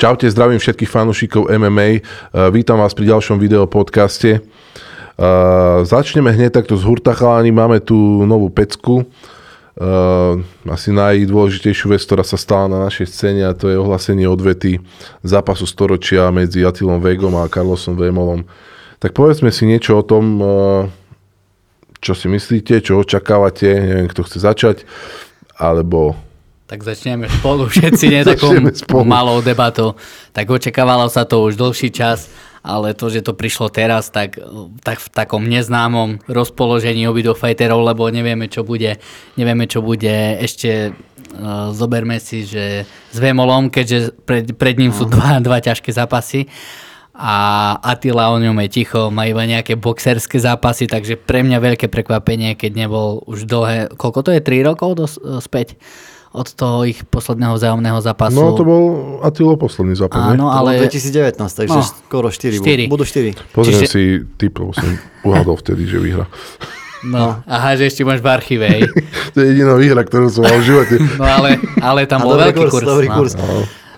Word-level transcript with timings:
Čaute, 0.00 0.32
zdravím 0.32 0.56
všetkých 0.56 0.88
fanúšikov 0.88 1.52
MMA. 1.52 2.00
Vítam 2.56 2.80
vás 2.80 2.96
pri 2.96 3.12
ďalšom 3.12 3.36
videopodcaste. 3.36 4.40
Začneme 5.84 6.32
hneď 6.32 6.56
takto 6.56 6.80
z 6.80 6.88
hurta 6.88 7.12
chalani. 7.12 7.52
Máme 7.52 7.84
tu 7.84 8.24
novú 8.24 8.48
pecku. 8.48 9.04
Asi 10.64 10.88
najdôležitejšiu 10.96 11.92
vec, 11.92 12.00
ktorá 12.00 12.24
sa 12.24 12.40
stala 12.40 12.72
na 12.72 12.88
našej 12.88 13.12
scéne 13.12 13.44
a 13.44 13.52
to 13.52 13.68
je 13.68 13.76
ohlasenie 13.76 14.24
odvety 14.24 14.80
zápasu 15.20 15.68
storočia 15.68 16.32
medzi 16.32 16.64
Atilom 16.64 16.96
Vegom 17.04 17.36
a 17.36 17.44
Carlosom 17.52 17.92
Vémolom. 17.92 18.48
Tak 19.04 19.12
povedzme 19.12 19.52
si 19.52 19.68
niečo 19.68 20.00
o 20.00 20.06
tom, 20.08 20.40
čo 22.00 22.16
si 22.16 22.24
myslíte, 22.32 22.80
čo 22.80 23.04
očakávate, 23.04 23.68
neviem, 23.68 24.08
kto 24.08 24.24
chce 24.24 24.48
začať, 24.48 24.76
alebo 25.60 26.16
tak 26.70 26.86
začneme 26.86 27.26
spolu 27.26 27.66
všetci, 27.66 28.04
nie 28.06 28.22
takou 28.38 28.54
spolu. 28.70 29.02
malou 29.02 29.42
debatou. 29.42 29.98
Tak 30.30 30.46
očakávalo 30.46 31.10
sa 31.10 31.26
to 31.26 31.42
už 31.42 31.58
dlhší 31.58 31.90
čas, 31.90 32.30
ale 32.62 32.94
to, 32.94 33.10
že 33.10 33.26
to 33.26 33.34
prišlo 33.34 33.74
teraz, 33.74 34.14
tak, 34.14 34.38
tak 34.86 35.02
v 35.02 35.08
takom 35.10 35.50
neznámom 35.50 36.22
rozpoložení 36.30 37.10
obidvoch 37.10 37.42
fighterov, 37.42 37.82
lebo 37.82 38.06
nevieme, 38.06 38.46
čo 38.46 38.62
bude, 38.62 39.02
nevieme, 39.34 39.66
čo 39.66 39.82
bude 39.82 40.38
ešte 40.38 40.94
uh, 40.94 41.74
zoberme 41.74 42.22
si, 42.22 42.46
že 42.46 42.86
s 42.86 43.18
Vemolom, 43.18 43.66
keďže 43.66 44.14
pred, 44.22 44.54
pred 44.54 44.78
ním 44.78 44.94
sú 44.94 45.10
dva, 45.10 45.42
dva 45.42 45.58
ťažké 45.58 45.90
zápasy 45.90 46.46
a 47.20 47.34
Attila 47.82 48.30
o 48.30 48.38
ňom 48.38 48.56
je 48.64 48.68
ticho, 48.80 49.10
má 49.10 49.26
iba 49.26 49.42
nejaké 49.42 49.74
boxerské 49.74 50.38
zápasy, 50.38 50.86
takže 50.86 51.18
pre 51.18 51.42
mňa 51.42 51.58
veľké 51.58 51.90
prekvapenie, 51.90 52.54
keď 52.54 52.86
nebol 52.86 53.26
už 53.26 53.44
dlhé, 53.44 53.92
koľko 53.98 54.20
to 54.22 54.30
je, 54.32 54.40
3 54.40 54.68
rokov 54.70 54.90
dos, 54.94 55.12
späť? 55.42 55.74
Od 56.30 56.46
toho 56.54 56.86
ich 56.86 57.02
posledného 57.02 57.58
vzájomného 57.58 57.98
zápasu. 57.98 58.38
No 58.38 58.54
to 58.54 58.62
bol 58.62 58.84
Atilo 59.26 59.58
posledný 59.58 59.98
zápas, 59.98 60.30
Áno, 60.30 60.46
ale... 60.54 60.78
2019, 60.86 61.34
takže 61.42 61.74
no, 61.74 61.82
skoro 61.82 62.30
4. 62.30 62.62
4. 62.62 62.86
Budú 62.86 63.02
4. 63.02 63.34
Pozriem 63.50 63.82
Čiže... 63.82 63.90
si 63.90 64.02
typ, 64.38 64.54
lebo 64.62 64.70
som 64.70 64.86
uhádol 65.26 65.58
vtedy, 65.58 65.90
že 65.90 65.98
vyhra. 65.98 66.30
No, 67.02 67.40
aha, 67.48 67.74
že 67.74 67.90
ešte 67.90 68.06
máš 68.06 68.22
v 68.22 68.28
archíve, 68.28 68.66
to 69.34 69.42
je 69.42 69.46
jediná 69.56 69.74
výhra, 69.74 70.06
ktorú 70.06 70.30
som 70.30 70.46
mal 70.46 70.60
v 70.62 70.66
živote. 70.70 70.94
no 71.20 71.26
ale, 71.26 71.58
ale 71.82 72.06
tam 72.06 72.22
bol 72.22 72.38
veľký 72.38 72.64
kurz. 72.70 72.86
Dobrý 72.86 73.08
no. 73.10 73.16
kurz. 73.16 73.32
No. 73.34 73.44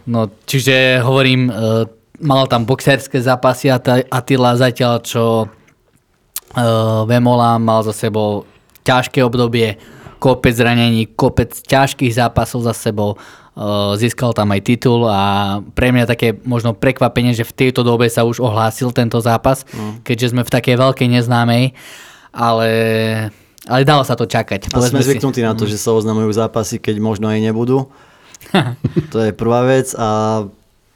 no, 0.08 0.20
čiže 0.48 1.04
hovorím, 1.04 1.50
uh, 1.52 1.84
mal 2.22 2.48
tam 2.48 2.64
boxerské 2.64 3.20
zápasy 3.20 3.68
a 3.68 3.76
Attila 4.08 4.56
zatiaľ, 4.56 5.02
čo 5.04 5.44
uh, 5.44 7.04
Vemola 7.04 7.58
mal 7.58 7.84
za 7.84 7.92
sebou 7.92 8.48
ťažké 8.86 9.20
obdobie, 9.20 9.76
kopec 10.22 10.54
zranení, 10.54 11.10
kopec 11.10 11.50
ťažkých 11.50 12.14
zápasov 12.14 12.62
za 12.62 12.70
sebou, 12.78 13.18
získal 13.98 14.30
tam 14.32 14.54
aj 14.54 14.60
titul 14.62 15.04
a 15.10 15.58
pre 15.74 15.90
mňa 15.90 16.06
také 16.06 16.38
možno 16.46 16.72
prekvapenie, 16.72 17.34
že 17.34 17.42
v 17.42 17.66
tejto 17.66 17.82
dobe 17.82 18.06
sa 18.06 18.22
už 18.22 18.38
ohlásil 18.38 18.94
tento 18.94 19.18
zápas, 19.18 19.66
mm. 19.68 20.06
keďže 20.06 20.30
sme 20.32 20.46
v 20.46 20.54
takej 20.54 20.76
veľkej 20.78 21.08
neznámej, 21.18 21.74
ale, 22.32 22.70
ale 23.68 23.80
dalo 23.84 24.06
sa 24.06 24.16
to 24.16 24.24
čakať. 24.24 24.72
A 24.72 24.80
sme 24.80 25.04
zvyknutí 25.04 25.42
si. 25.42 25.46
na 25.46 25.52
to, 25.52 25.68
mm. 25.68 25.70
že 25.74 25.82
sa 25.82 25.92
oznamujú 25.92 26.32
zápasy, 26.32 26.80
keď 26.80 27.02
možno 27.02 27.28
aj 27.28 27.42
nebudú. 27.42 27.92
to 29.12 29.18
je 29.20 29.36
prvá 29.36 29.68
vec 29.68 29.92
a 29.98 30.42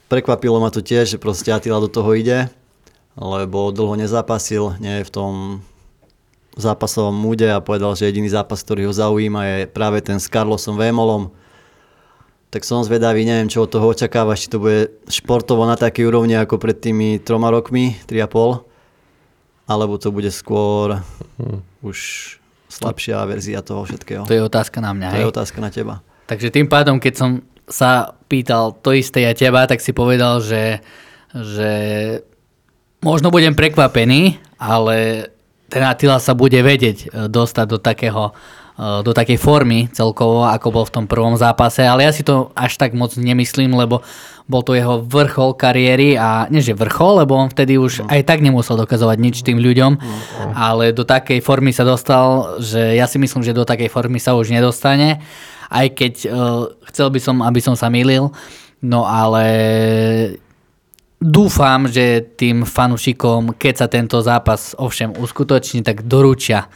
prekvapilo 0.08 0.56
ma 0.56 0.72
to 0.72 0.80
tiež, 0.80 1.12
že 1.12 1.18
proste 1.20 1.52
Attila 1.52 1.76
do 1.82 1.92
toho 1.92 2.14
ide, 2.16 2.48
lebo 3.20 3.68
dlho 3.68 4.00
nezápasil, 4.00 4.80
nie 4.80 5.02
je 5.02 5.06
v 5.08 5.12
tom 5.12 5.32
zápasovom 6.56 7.12
múde 7.12 7.46
a 7.52 7.60
povedal, 7.60 7.92
že 7.92 8.08
jediný 8.08 8.32
zápas, 8.32 8.64
ktorý 8.64 8.88
ho 8.88 8.94
zaujíma 8.96 9.40
je 9.44 9.58
práve 9.68 10.00
ten 10.00 10.16
s 10.16 10.26
Carlosom 10.26 10.80
Vémolom. 10.80 11.28
Tak 12.48 12.64
som 12.64 12.80
zvedavý, 12.80 13.28
neviem, 13.28 13.52
čo 13.52 13.68
od 13.68 13.70
toho 13.70 13.92
očakávaš, 13.92 14.48
či 14.48 14.52
to 14.56 14.58
bude 14.64 14.88
športovo 15.12 15.68
na 15.68 15.76
takej 15.76 16.08
úrovni 16.08 16.32
ako 16.40 16.56
pred 16.56 16.80
tými 16.80 17.20
troma 17.20 17.52
rokmi, 17.52 18.00
3,5, 18.08 18.64
alebo 19.68 20.00
to 20.00 20.08
bude 20.08 20.32
skôr 20.32 21.04
hmm. 21.36 21.60
už 21.84 21.98
slabšia 22.72 23.28
verzia 23.28 23.60
toho 23.60 23.84
všetkého. 23.84 24.24
To 24.24 24.32
je 24.32 24.40
otázka 24.40 24.80
na 24.80 24.96
mňa, 24.96 25.08
To 25.12 25.14
hej? 25.14 25.22
je 25.22 25.28
otázka 25.28 25.58
na 25.60 25.70
teba. 25.70 25.94
Takže 26.26 26.48
tým 26.50 26.66
pádom, 26.66 26.96
keď 26.96 27.14
som 27.14 27.30
sa 27.68 28.16
pýtal 28.30 28.74
to 28.80 28.96
isté 28.96 29.26
ja 29.26 29.34
teba, 29.36 29.66
tak 29.68 29.82
si 29.82 29.90
povedal, 29.92 30.40
že, 30.40 30.80
že 31.34 31.72
možno 33.02 33.28
budem 33.28 33.54
prekvapený, 33.54 34.38
ale 34.56 35.28
ten 35.66 35.82
Attila 35.82 36.22
sa 36.22 36.32
bude 36.32 36.58
vedieť 36.62 36.98
e, 36.98 37.06
dostať 37.26 37.66
do 37.66 37.78
takého 37.82 38.32
e, 38.78 39.02
do 39.02 39.12
takej 39.12 39.38
formy 39.40 39.90
celkovo, 39.90 40.46
ako 40.46 40.68
bol 40.70 40.84
v 40.86 40.94
tom 40.94 41.04
prvom 41.10 41.34
zápase, 41.34 41.82
ale 41.82 42.06
ja 42.06 42.12
si 42.14 42.22
to 42.22 42.54
až 42.54 42.78
tak 42.78 42.94
moc 42.94 43.14
nemyslím, 43.18 43.74
lebo 43.74 44.02
bol 44.46 44.62
to 44.62 44.78
jeho 44.78 45.02
vrchol 45.02 45.58
kariéry 45.58 46.14
a 46.14 46.46
nie 46.46 46.62
že 46.62 46.78
vrchol, 46.78 47.26
lebo 47.26 47.34
on 47.34 47.50
vtedy 47.50 47.74
už 47.82 48.06
no. 48.06 48.10
aj 48.14 48.22
tak 48.22 48.38
nemusel 48.46 48.78
dokazovať 48.78 49.18
nič 49.18 49.36
tým 49.42 49.58
ľuďom, 49.58 49.92
no, 49.98 50.06
no. 50.06 50.50
ale 50.54 50.94
do 50.94 51.02
takej 51.02 51.42
formy 51.42 51.74
sa 51.74 51.82
dostal, 51.82 52.58
že 52.62 52.94
ja 52.94 53.10
si 53.10 53.18
myslím, 53.18 53.42
že 53.42 53.56
do 53.56 53.66
takej 53.66 53.90
formy 53.90 54.22
sa 54.22 54.38
už 54.38 54.54
nedostane, 54.54 55.18
aj 55.66 55.86
keď 55.98 56.14
uh, 56.30 56.70
chcel 56.94 57.10
by 57.10 57.18
som, 57.18 57.42
aby 57.42 57.58
som 57.58 57.74
sa 57.74 57.90
milil, 57.90 58.30
no 58.78 59.02
ale 59.02 59.44
Dúfam, 61.16 61.88
že 61.88 62.20
tým 62.36 62.68
fanúšikom, 62.68 63.56
keď 63.56 63.74
sa 63.74 63.86
tento 63.88 64.20
zápas 64.20 64.76
ovšem 64.76 65.16
uskutoční, 65.16 65.80
tak 65.80 66.04
doručia 66.04 66.68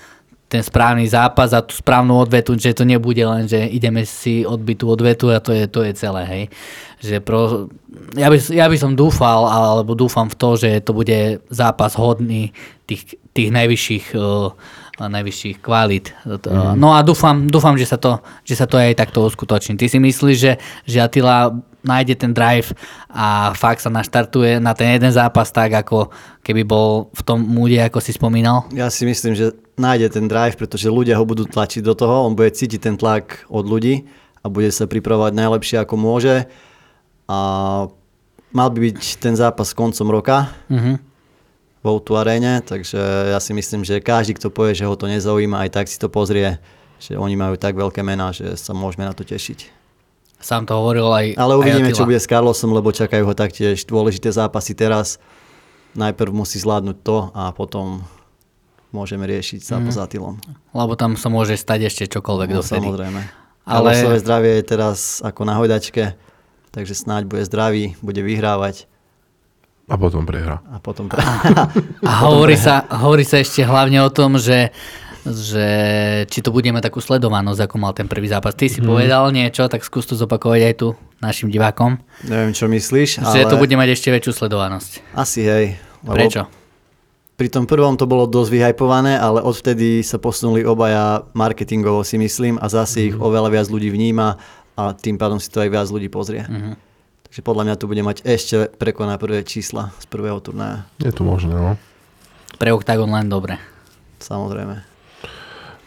ten 0.50 0.66
správny 0.66 1.06
zápas 1.06 1.54
a 1.54 1.62
tú 1.62 1.78
správnu 1.78 2.26
odvetu, 2.26 2.58
že 2.58 2.74
to 2.74 2.82
nebude 2.82 3.22
len, 3.22 3.46
že 3.46 3.70
ideme 3.70 4.02
si 4.02 4.42
odbiť 4.42 4.76
tú 4.82 4.86
odvetu 4.90 5.30
a 5.30 5.38
to 5.38 5.54
je, 5.54 5.70
to 5.70 5.86
je 5.86 5.92
celé, 5.94 6.22
hej. 6.26 6.44
Že 6.98 7.16
pro, 7.22 7.70
ja, 8.18 8.26
by, 8.26 8.38
ja 8.50 8.66
by 8.66 8.74
som 8.74 8.98
dúfal, 8.98 9.46
alebo 9.46 9.94
dúfam 9.94 10.26
v 10.26 10.34
to, 10.34 10.58
že 10.58 10.82
to 10.82 10.90
bude 10.90 11.38
zápas 11.54 11.94
hodný 11.94 12.50
tých, 12.90 13.14
tých 13.30 13.54
najvyšších, 13.54 14.18
uh, 14.18 14.50
najvyšších 14.98 15.62
kvalít. 15.62 16.10
Mm. 16.26 16.74
No 16.74 16.98
a 16.98 17.06
dúfam, 17.06 17.46
dúfam 17.46 17.78
že, 17.78 17.86
sa 17.86 18.02
to, 18.02 18.18
že 18.42 18.58
sa 18.58 18.66
to 18.66 18.74
aj 18.74 18.98
takto 18.98 19.22
uskutoční. 19.22 19.78
Ty 19.78 19.86
si 19.86 20.02
myslíš, 20.02 20.36
že, 20.36 20.52
že 20.82 20.98
Attila 20.98 21.54
nájde 21.82 22.14
ten 22.16 22.32
drive 22.32 22.72
a 23.08 23.52
fakt 23.56 23.84
sa 23.84 23.90
naštartuje 23.92 24.60
na 24.60 24.76
ten 24.76 24.96
jeden 24.96 25.12
zápas 25.12 25.48
tak, 25.52 25.72
ako 25.72 26.12
keby 26.44 26.62
bol 26.64 27.08
v 27.12 27.22
tom 27.24 27.40
múde, 27.40 27.80
ako 27.80 28.00
si 28.00 28.12
spomínal? 28.12 28.68
Ja 28.76 28.92
si 28.92 29.08
myslím, 29.08 29.32
že 29.36 29.56
nájde 29.80 30.20
ten 30.20 30.26
drive, 30.28 30.60
pretože 30.60 30.92
ľudia 30.92 31.16
ho 31.16 31.24
budú 31.24 31.48
tlačiť 31.48 31.80
do 31.80 31.96
toho, 31.96 32.28
on 32.28 32.36
bude 32.36 32.52
cítiť 32.52 32.80
ten 32.80 32.96
tlak 33.00 33.48
od 33.48 33.64
ľudí 33.64 34.04
a 34.40 34.48
bude 34.48 34.68
sa 34.72 34.84
pripravovať 34.84 35.32
najlepšie 35.36 35.76
ako 35.80 35.94
môže 35.96 36.48
a 37.30 37.38
mal 38.50 38.68
by 38.68 38.78
byť 38.90 39.22
ten 39.22 39.34
zápas 39.38 39.70
koncom 39.72 40.10
roka 40.10 40.50
uh-huh. 40.66 40.98
v 41.80 41.84
Outu 41.86 42.18
aréne, 42.18 42.60
takže 42.60 42.98
ja 43.30 43.38
si 43.38 43.54
myslím, 43.54 43.86
že 43.86 44.02
každý, 44.02 44.36
kto 44.36 44.50
povie, 44.50 44.74
že 44.74 44.88
ho 44.88 44.94
to 44.98 45.06
nezaujíma, 45.06 45.64
aj 45.66 45.70
tak 45.70 45.86
si 45.86 45.96
to 45.96 46.10
pozrie, 46.10 46.58
že 47.00 47.16
oni 47.16 47.38
majú 47.38 47.56
tak 47.56 47.78
veľké 47.78 48.04
mená, 48.04 48.34
že 48.34 48.58
sa 48.58 48.76
môžeme 48.76 49.06
na 49.06 49.14
to 49.14 49.24
tešiť. 49.24 49.79
Sám 50.40 50.64
to 50.64 50.72
hovoril 50.72 51.12
aj 51.12 51.36
Ale 51.36 51.52
uvidíme, 51.60 51.92
aj 51.92 52.00
čo 52.00 52.08
bude 52.08 52.16
s 52.16 52.24
Carlosom, 52.24 52.72
lebo 52.72 52.88
čakajú 52.88 53.28
ho 53.28 53.34
taktiež 53.36 53.84
dôležité 53.84 54.32
zápasy 54.32 54.72
teraz. 54.72 55.20
Najprv 55.92 56.32
musí 56.32 56.56
zvládnuť 56.56 56.96
to 57.04 57.28
a 57.36 57.52
potom 57.52 58.00
môžeme 58.90 59.28
riešiť 59.28 59.60
zápas 59.60 60.00
mm. 60.00 60.02
Atilom. 60.02 60.36
Lebo 60.72 60.96
tam 60.96 61.14
sa 61.14 61.28
môže 61.28 61.60
stať 61.60 61.92
ešte 61.92 62.04
čokoľvek 62.08 62.48
no, 62.50 62.56
dovtedy. 62.62 62.86
Samozrejme. 62.88 63.20
Ale... 63.68 63.90
Carlosové 63.92 64.16
zdravie 64.18 64.52
je 64.58 64.64
teraz 64.64 65.20
ako 65.20 65.40
na 65.44 65.54
hojdačke, 65.60 66.16
takže 66.72 66.94
snáď 66.96 67.28
bude 67.28 67.44
zdravý, 67.44 67.94
bude 68.00 68.24
vyhrávať. 68.24 68.88
A 69.90 69.98
potom 69.98 70.22
prehra. 70.22 70.62
A 70.70 70.78
potom 70.78 71.10
prehra. 71.10 71.68
a 72.06 72.12
hovorí, 72.30 72.54
sa, 72.54 72.86
hovorí 72.86 73.26
sa 73.26 73.42
ešte 73.42 73.66
hlavne 73.66 74.00
o 74.06 74.10
tom, 74.10 74.38
že 74.38 74.70
že 75.26 75.66
či 76.28 76.40
to 76.40 76.50
budeme 76.52 76.80
takú 76.80 77.02
sledovanosť, 77.04 77.60
ako 77.68 77.76
mal 77.76 77.92
ten 77.92 78.08
prvý 78.08 78.28
zápas. 78.28 78.56
Ty 78.56 78.72
si 78.72 78.80
hmm. 78.80 78.88
povedal 78.88 79.28
niečo, 79.32 79.68
tak 79.68 79.84
skús 79.84 80.08
to 80.08 80.16
zopakovať 80.16 80.60
aj 80.64 80.74
tu 80.80 80.88
našim 81.20 81.52
divákom. 81.52 82.00
Neviem, 82.24 82.56
čo 82.56 82.66
myslíš, 82.68 83.20
Že 83.20 83.40
ale... 83.44 83.50
to 83.52 83.60
bude 83.60 83.74
mať 83.76 83.88
ešte 83.92 84.08
väčšiu 84.08 84.32
sledovanosť. 84.44 84.90
Asi 85.12 85.44
hej. 85.44 85.76
Prečo? 86.00 86.48
Pri 87.36 87.48
tom 87.48 87.64
prvom 87.64 87.96
to 87.96 88.04
bolo 88.04 88.28
dosť 88.28 88.52
vyhajpované, 88.52 89.16
ale 89.16 89.40
odvtedy 89.40 90.04
sa 90.04 90.20
posunuli 90.20 90.60
obaja 90.60 91.24
marketingovo 91.32 92.04
si 92.04 92.20
myslím 92.20 92.60
a 92.60 92.68
zase 92.68 93.00
mm. 93.00 93.06
ich 93.08 93.16
mhm. 93.16 93.22
oveľa 93.24 93.48
viac 93.48 93.66
ľudí 93.72 93.88
vníma 93.88 94.36
a 94.76 94.92
tým 94.96 95.20
pádom 95.20 95.36
si 95.40 95.48
to 95.52 95.60
aj 95.60 95.68
viac 95.68 95.88
ľudí 95.92 96.08
pozrie. 96.08 96.40
Mm-hmm. 96.44 96.74
Takže 97.30 97.40
podľa 97.44 97.62
mňa 97.68 97.74
to 97.76 97.86
bude 97.86 98.02
mať 98.02 98.16
ešte 98.24 98.74
prekoná 98.80 99.14
prvé 99.20 99.44
čísla 99.44 99.92
z 100.00 100.06
prvého 100.08 100.40
turnaja. 100.40 100.88
Je 100.98 101.12
to 101.12 101.22
možné, 101.22 101.52
no. 101.52 101.76
Pre 102.56 102.70
Octagon 102.74 103.12
len 103.12 103.28
dobre. 103.28 103.60
Samozrejme. 104.18 104.89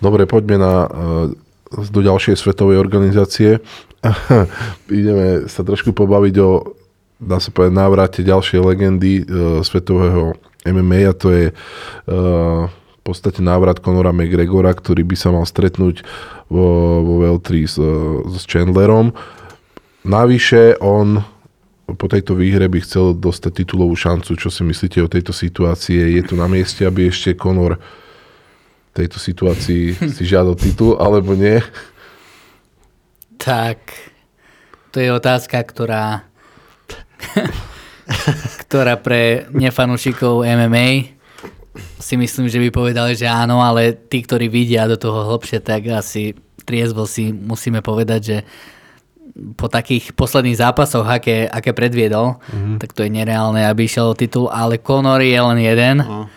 Dobre, 0.03 0.27
poďme 0.27 0.59
na, 0.59 0.75
eh, 0.83 1.87
do 1.87 2.01
ďalšej 2.03 2.35
svetovej 2.35 2.75
organizácie. 2.75 3.63
Ideme 4.91 5.47
sa 5.47 5.63
trošku 5.63 5.95
pobaviť 5.95 6.35
o, 6.43 6.75
dá 7.23 7.39
sa 7.39 7.55
povedať, 7.55 7.71
návrate 7.71 8.19
ďalšej 8.19 8.59
legendy 8.59 9.23
uh, 9.23 9.63
svetového 9.63 10.35
MMA 10.67 11.07
a 11.07 11.15
to 11.15 11.31
je 11.31 11.45
uh, 11.49 12.67
v 12.67 13.01
podstate 13.01 13.39
návrat 13.39 13.79
Conora 13.79 14.11
McGregora, 14.11 14.75
ktorý 14.75 15.07
by 15.07 15.15
sa 15.15 15.31
mal 15.31 15.47
stretnúť 15.47 16.03
vo, 16.51 16.99
vo 16.99 17.15
L3 17.39 17.47
s, 17.63 17.79
s 18.27 18.43
Chandlerom. 18.43 19.15
Navyše 20.03 20.83
on 20.83 21.23
po 21.95 22.07
tejto 22.11 22.35
výhre 22.35 22.67
by 22.67 22.83
chcel 22.83 23.15
dostať 23.15 23.63
titulovú 23.63 23.95
šancu. 23.95 24.35
Čo 24.35 24.51
si 24.51 24.67
myslíte 24.67 24.99
o 24.99 25.11
tejto 25.11 25.31
situácii? 25.31 26.19
Je 26.19 26.23
to 26.27 26.35
na 26.35 26.51
mieste, 26.51 26.83
aby 26.83 27.07
ešte 27.07 27.39
Conor 27.39 27.79
tejto 28.93 29.17
situácii 29.17 29.97
si 30.15 30.23
žiadal 30.23 30.53
titul, 30.55 31.01
alebo 31.01 31.33
nie? 31.33 31.59
Tak, 33.41 33.81
to 34.93 35.01
je 35.01 35.09
otázka, 35.09 35.59
ktorá 35.65 36.23
ktorá 38.67 38.99
pre 38.99 39.47
nefanúšikov 39.55 40.43
MMA 40.43 41.15
si 41.97 42.15
myslím, 42.19 42.51
že 42.51 42.61
by 42.61 42.69
povedali, 42.69 43.17
že 43.17 43.25
áno, 43.25 43.63
ale 43.63 43.95
tí, 43.95 44.21
ktorí 44.21 44.51
vidia 44.51 44.85
do 44.85 44.99
toho 44.99 45.25
hlbšie, 45.33 45.63
tak 45.63 45.89
asi 45.89 46.37
triezvo 46.67 47.09
si 47.09 47.33
musíme 47.33 47.81
povedať, 47.81 48.21
že 48.21 48.37
po 49.57 49.65
takých 49.65 50.13
posledných 50.13 50.61
zápasoch, 50.61 51.09
aké, 51.09 51.49
aké 51.49 51.73
predviedol, 51.73 52.37
mm-hmm. 52.37 52.77
tak 52.77 52.93
to 52.93 53.01
je 53.01 53.09
nereálne, 53.09 53.65
aby 53.65 53.89
išiel 53.89 54.13
o 54.13 54.19
titul, 54.19 54.45
ale 54.53 54.77
Conor 54.77 55.25
je 55.25 55.39
len 55.39 55.57
jeden 55.57 56.05
uh. 56.05 56.29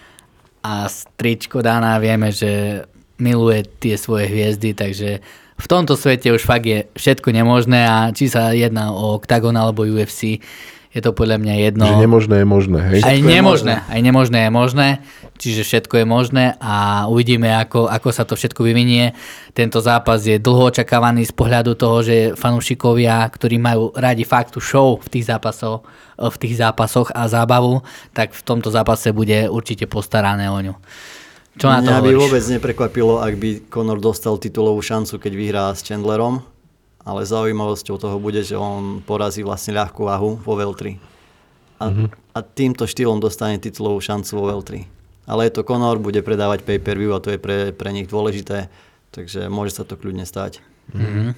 A 0.67 0.91
stričko 0.91 1.63
Dana 1.63 1.95
vieme, 2.03 2.35
že 2.35 2.83
miluje 3.23 3.63
tie 3.79 3.95
svoje 3.95 4.27
hviezdy, 4.27 4.75
takže 4.75 5.23
v 5.57 5.67
tomto 5.71 5.95
svete 5.95 6.35
už 6.35 6.43
fakt 6.43 6.67
je 6.67 6.91
všetko 6.99 7.33
nemožné 7.33 7.87
a 7.87 8.11
či 8.13 8.27
sa 8.29 8.53
jedná 8.53 8.93
o 8.93 9.17
Octagon 9.17 9.55
alebo 9.57 9.87
UFC, 9.87 10.43
je 10.97 11.01
to 11.05 11.13
podľa 11.13 11.37
mňa 11.37 11.55
jedno. 11.61 11.85
Že 11.85 12.09
nemožné 12.09 12.37
je 12.41 12.49
možné, 12.49 12.81
hej? 12.89 13.01
Aj 13.05 13.19
nemožné, 13.21 13.75
aj 13.85 14.01
nemožné 14.01 14.39
je 14.49 14.51
možné, 14.51 14.89
čiže 15.37 15.63
všetko 15.69 15.95
je 16.01 16.07
možné 16.09 16.45
a 16.57 17.05
uvidíme, 17.13 17.53
ako, 17.53 17.85
ako 17.85 18.09
sa 18.17 18.25
to 18.25 18.33
všetko 18.33 18.65
vyvinie. 18.65 19.13
Tento 19.53 19.81
zápas 19.85 20.25
je 20.25 20.41
dlho 20.41 20.73
očakávaný 20.73 21.29
z 21.29 21.37
pohľadu 21.37 21.77
toho, 21.77 22.01
že 22.01 22.17
fanúšikovia, 22.33 23.29
ktorí 23.29 23.61
majú 23.61 23.93
radi 23.93 24.25
faktu 24.25 24.57
show 24.57 24.97
v 24.97 25.09
tých, 25.13 25.29
zápasoch, 25.29 25.85
v 26.17 26.37
tých 26.41 26.57
zápasoch 26.57 27.13
a 27.13 27.29
zábavu, 27.29 27.85
tak 28.17 28.33
v 28.33 28.43
tomto 28.43 28.73
zápase 28.73 29.13
bude 29.13 29.53
určite 29.53 29.85
postarané 29.85 30.49
o 30.49 30.59
ňu. 30.59 30.75
Čo 31.57 31.73
na 31.73 31.81
to 31.81 31.89
Mňa 31.89 32.05
by 32.05 32.13
vôbec 32.17 32.45
neprekvapilo, 32.45 33.21
ak 33.21 33.35
by 33.37 33.49
Conor 33.73 34.01
dostal 34.01 34.37
titulovú 34.37 34.85
šancu, 34.85 35.17
keď 35.17 35.33
vyhrá 35.33 35.65
s 35.73 35.81
Chandlerom 35.85 36.45
ale 37.07 37.23
zaujímavosťou 37.23 37.97
toho 38.03 38.19
bude, 38.19 38.43
že 38.43 38.59
on 38.59 38.99
porazí 38.99 39.47
vlastne 39.47 39.79
ľahkú 39.79 40.11
váhu 40.11 40.43
vo 40.43 40.55
Veltri. 40.59 40.99
A, 41.79 41.87
mm-hmm. 41.87 42.09
a 42.35 42.39
týmto 42.43 42.85
štýlom 42.91 43.23
dostane 43.23 43.63
titulovú 43.63 44.03
šancu 44.03 44.35
vo 44.35 44.45
Veltri. 44.51 44.91
Ale 45.31 45.47
je 45.47 45.55
to 45.55 45.63
Conor, 45.63 46.03
bude 46.03 46.19
predávať 46.27 46.67
pay-per-view 46.67 47.15
a 47.15 47.23
to 47.23 47.31
je 47.31 47.39
pre, 47.39 47.71
pre 47.71 47.95
nich 47.95 48.11
dôležité, 48.11 48.67
takže 49.15 49.47
môže 49.47 49.79
sa 49.79 49.87
to 49.87 49.95
kľudne 49.95 50.27
stať. 50.27 50.59
Mm-hmm. 50.91 51.31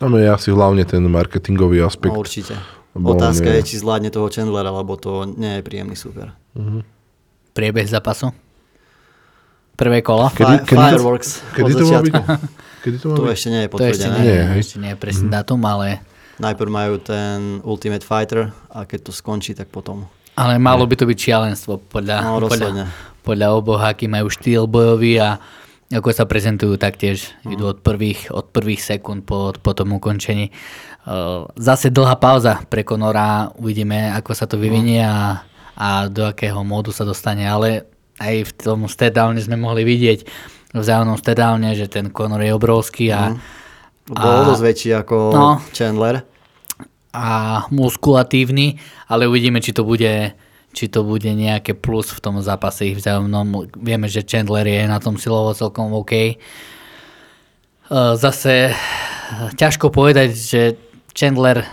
Tam 0.00 0.12
je 0.16 0.28
asi 0.30 0.48
hlavne 0.56 0.84
ten 0.88 1.04
marketingový 1.04 1.84
aspekt. 1.84 2.16
No, 2.16 2.24
určite. 2.24 2.56
Otázka 2.96 3.48
je, 3.58 3.60
či 3.64 3.74
zvládne 3.80 4.08
toho 4.08 4.30
Chandlera, 4.32 4.72
lebo 4.72 4.96
to 4.96 5.28
nie 5.28 5.60
je 5.60 5.62
príjemný 5.62 5.96
super. 5.98 6.32
Mm-hmm. 6.56 6.82
Priebeh 7.52 7.86
zápasu? 7.90 8.30
Prvé 9.78 10.02
kolo? 10.02 10.26
Kedy, 10.34 10.66
kedy, 10.66 10.74
Fireworks. 10.74 11.30
Kedy 11.54 11.72
to 11.78 11.84
má 11.86 11.98
byť? 12.02 12.14
Kedy 12.82 12.96
to, 12.98 13.08
to 13.14 13.22
ešte 13.30 13.48
nie 13.50 13.60
je 13.62 13.68
potvrdené. 13.70 13.94
To 13.94 13.98
ešte 13.98 14.08
nie, 14.10 14.22
nie, 14.26 14.58
ešte 14.58 14.76
nie 14.82 14.90
je 14.90 14.98
presný 14.98 15.26
mm. 15.30 15.34
datum, 15.34 15.60
ale... 15.62 16.02
Najprv 16.38 16.70
majú 16.70 16.94
ten 17.02 17.58
Ultimate 17.66 18.06
Fighter 18.06 18.54
a 18.70 18.86
keď 18.86 19.10
to 19.10 19.12
skončí, 19.14 19.58
tak 19.58 19.70
potom. 19.74 20.06
Ale 20.38 20.58
malo 20.58 20.86
by 20.86 20.94
to 20.94 21.06
byť 21.06 21.18
šialenstvo 21.18 21.82
podľa, 21.90 22.16
no, 22.22 22.46
podľa, 22.46 22.86
podľa 23.26 23.48
oboch, 23.58 23.82
aký 23.82 24.06
majú 24.06 24.30
štýl 24.30 24.70
bojový 24.70 25.18
a 25.18 25.42
ako 25.90 26.14
sa 26.14 26.30
prezentujú 26.30 26.78
taktiež. 26.78 27.34
Mm. 27.42 27.58
Idú 27.58 27.64
od 27.74 27.78
prvých, 27.82 28.30
od 28.30 28.50
prvých 28.54 28.82
sekúnd 28.82 29.26
po, 29.26 29.50
po 29.54 29.72
tom 29.74 29.94
ukončení. 29.98 30.54
Uh, 31.08 31.48
zase 31.56 31.88
dlhá 31.88 32.20
pauza 32.20 32.60
pre 32.68 32.84
Conora, 32.84 33.48
uvidíme, 33.56 34.12
ako 34.12 34.36
sa 34.36 34.44
to 34.44 34.60
vyvinie 34.60 35.00
a, 35.00 35.40
a 35.72 36.04
do 36.04 36.28
akého 36.28 36.60
módu 36.60 36.92
sa 36.92 37.08
dostane, 37.08 37.48
ale 37.48 37.88
aj 38.20 38.44
v 38.44 38.52
tom 38.52 38.84
stedowne 38.84 39.40
sme 39.40 39.56
mohli 39.56 39.88
vidieť, 39.88 40.28
vzájomnom 40.76 41.16
stedálne, 41.16 41.72
že 41.72 41.88
ten 41.88 42.12
Conor 42.12 42.44
je 42.44 42.52
obrovský 42.52 43.08
a... 43.08 43.32
Mm. 43.32 43.40
Bol 44.08 44.52
dosť 44.52 44.64
väčší 44.64 44.90
ako 45.04 45.16
no, 45.32 45.48
Chandler. 45.72 46.24
A 47.12 47.64
muskulatívny, 47.72 48.80
ale 49.08 49.28
uvidíme, 49.28 49.64
či 49.64 49.72
to 49.72 49.84
bude 49.84 50.32
či 50.68 50.92
to 50.92 51.00
bude 51.00 51.28
nejaké 51.32 51.72
plus 51.72 52.12
v 52.12 52.20
tom 52.20 52.36
zápase 52.44 52.92
ich 52.92 53.00
vzájomnom. 53.00 53.72
Vieme, 53.80 54.06
že 54.06 54.24
Chandler 54.24 54.68
je 54.68 54.84
na 54.84 55.00
tom 55.00 55.16
silovo 55.16 55.56
celkom 55.56 55.96
OK. 55.96 56.12
E, 56.12 56.34
zase 57.88 58.76
ťažko 59.56 59.88
povedať, 59.88 60.36
že 60.36 60.62
Chandler 61.18 61.66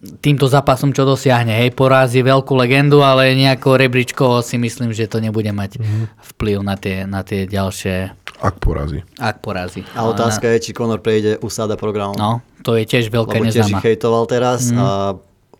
týmto 0.00 0.48
zápasom 0.48 0.96
čo 0.96 1.04
dosiahne. 1.04 1.52
Hej, 1.52 1.76
porazí 1.76 2.24
veľkú 2.24 2.56
legendu, 2.56 3.04
ale 3.04 3.36
nejako 3.36 3.76
rebríčko 3.76 4.24
si 4.40 4.56
myslím, 4.56 4.96
že 4.96 5.10
to 5.10 5.20
nebude 5.20 5.50
mať 5.52 5.76
mm-hmm. 5.76 6.04
vplyv 6.34 6.56
na 6.64 6.74
tie, 6.78 7.04
na 7.04 7.20
tie 7.20 7.44
ďalšie... 7.44 8.16
Ak 8.40 8.56
porazí. 8.56 9.04
Ak 9.20 9.44
porazí. 9.44 9.84
A 9.92 10.08
otázka 10.08 10.48
na... 10.48 10.56
je, 10.56 10.64
či 10.64 10.70
Conor 10.72 11.04
prejde 11.04 11.36
usada 11.44 11.76
programu. 11.76 12.16
No, 12.16 12.40
to 12.64 12.80
je 12.80 12.88
tiež 12.88 13.12
veľká 13.12 13.36
Lebo 13.36 13.44
neznáma. 13.44 13.68
Lebo 13.68 13.76
tiež 13.76 13.84
hejtoval 13.84 14.24
teraz 14.24 14.72
mm. 14.72 14.80
a 14.80 14.88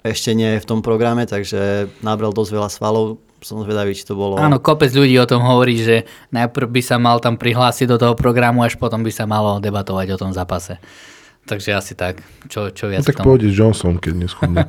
ešte 0.01 0.33
nie 0.33 0.57
je 0.57 0.63
v 0.65 0.67
tom 0.71 0.81
programe, 0.81 1.29
takže 1.29 1.93
nabral 2.01 2.33
dosť 2.33 2.51
veľa 2.57 2.71
svalov. 2.73 3.21
Som 3.41 3.65
zvedavý, 3.65 3.97
či 3.97 4.05
to 4.05 4.17
bolo... 4.17 4.37
Áno, 4.37 4.61
kopec 4.61 4.93
ľudí 4.93 5.17
o 5.17 5.25
tom 5.25 5.41
hovorí, 5.41 5.81
že 5.81 6.05
najprv 6.33 6.69
by 6.69 6.83
sa 6.85 6.97
mal 7.01 7.21
tam 7.25 7.41
prihlásiť 7.41 7.89
do 7.89 7.97
toho 7.97 8.13
programu, 8.13 8.61
až 8.65 8.77
potom 8.77 9.01
by 9.01 9.09
sa 9.09 9.25
malo 9.25 9.61
debatovať 9.61 10.13
o 10.13 10.21
tom 10.21 10.33
zápase. 10.33 10.77
Takže 11.49 11.75
asi 11.75 11.93
tak. 11.97 12.21
Čo, 12.47 12.71
čo 12.71 12.87
viac 12.87 13.03
no, 13.03 13.09
tak 13.11 13.25
pôjde 13.25 13.51
Johnson, 13.51 13.97
keď 13.97 14.13
neschudne. 14.23 14.65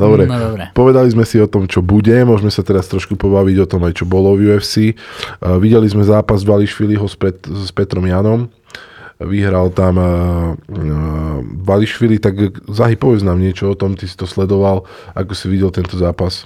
dobre. 0.00 0.24
No, 0.24 0.36
dobre. 0.38 0.64
Povedali 0.72 1.08
sme 1.12 1.26
si 1.28 1.36
o 1.42 1.50
tom, 1.50 1.68
čo 1.68 1.82
bude. 1.84 2.14
Môžeme 2.24 2.48
sa 2.48 2.62
teraz 2.62 2.88
trošku 2.88 3.18
pobaviť 3.18 3.56
o 3.60 3.66
tom 3.68 3.84
aj, 3.84 3.98
čo 3.98 4.04
bolo 4.08 4.32
v 4.38 4.54
UFC. 4.54 4.96
Uh, 5.42 5.58
videli 5.60 5.84
sme 5.90 6.06
zápas 6.06 6.46
Vališviliho 6.46 7.04
s, 7.04 7.16
Pet, 7.18 7.36
s 7.44 7.68
Petrom 7.74 8.06
Janom. 8.06 8.48
Vyhral 9.16 9.72
tam 9.72 9.96
uh, 9.96 10.06
uh, 10.56 11.40
Vališvili, 11.64 12.20
tak 12.20 12.36
Zahy, 12.68 12.96
povedz 13.00 13.24
nám 13.24 13.40
niečo 13.40 13.72
o 13.72 13.76
tom, 13.76 13.96
ty 13.96 14.04
si 14.04 14.16
to 14.16 14.28
sledoval, 14.28 14.84
ako 15.16 15.32
si 15.32 15.48
videl 15.48 15.72
tento 15.72 15.96
zápas. 15.96 16.44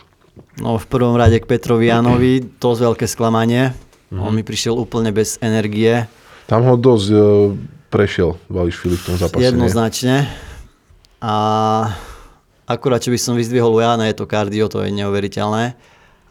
No 0.59 0.79
v 0.79 0.87
prvom 0.87 1.15
rade 1.19 1.39
k 1.39 1.47
Petrovi 1.47 1.91
Janovi, 1.91 2.47
to 2.63 2.75
z 2.75 2.87
veľké 2.87 3.07
sklamanie. 3.11 3.75
Mm-hmm. 4.11 4.23
On 4.23 4.33
mi 4.35 4.43
prišiel 4.43 4.75
úplne 4.75 5.15
bez 5.15 5.39
energie 5.39 6.07
tam 6.51 6.67
ho 6.67 6.75
dosť 6.75 7.09
uh, 7.15 7.55
prešiel 7.95 8.35
Vališvili 8.51 8.99
v 8.99 9.03
tom 9.07 9.15
zápase. 9.15 9.47
Jednoznačne. 9.47 10.27
A 11.23 11.35
akurát, 12.67 12.99
čo 12.99 13.15
by 13.15 13.19
som 13.23 13.39
vyzdvihol 13.39 13.79
Jana, 13.79 14.11
je 14.11 14.19
to 14.19 14.27
kardio, 14.27 14.67
to 14.67 14.83
je 14.83 14.91
neuveriteľné. 14.91 15.79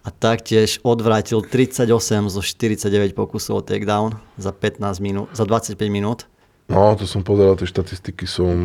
A 0.03 0.09
taktiež 0.11 0.83
odvrátil 0.83 1.39
38 1.39 1.87
zo 2.27 2.41
49 2.43 3.15
pokusov 3.15 3.53
o 3.55 3.63
takedown 3.63 4.19
za 4.35 4.51
15 4.51 4.99
minút, 4.99 5.27
za 5.31 5.47
25 5.47 5.79
minút. 5.87 6.27
No, 6.67 6.99
to 6.99 7.07
som 7.07 7.23
pozeral, 7.23 7.55
tie 7.55 7.67
štatistiky 7.67 8.27
som 8.27 8.55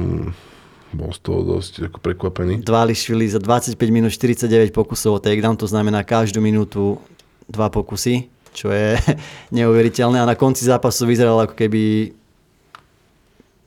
bol 0.94 1.10
z 1.10 1.20
toho 1.22 1.42
dosť 1.42 1.90
ako 1.90 1.98
prekvapený. 2.02 2.62
Dvališvili 2.66 3.30
za 3.30 3.38
25 3.38 3.78
minút 3.94 4.10
49 4.10 4.74
pokusov 4.74 5.18
o 5.18 5.20
takedown, 5.22 5.58
to 5.58 5.70
znamená 5.70 6.02
každú 6.02 6.42
minútu 6.42 6.98
dva 7.46 7.70
pokusy 7.70 8.33
čo 8.54 8.70
je 8.70 8.94
neuveriteľné. 9.58 10.22
A 10.22 10.30
na 10.30 10.38
konci 10.38 10.62
zápasu 10.64 11.04
vyzeral 11.04 11.42
ako 11.42 11.58
keby 11.58 12.14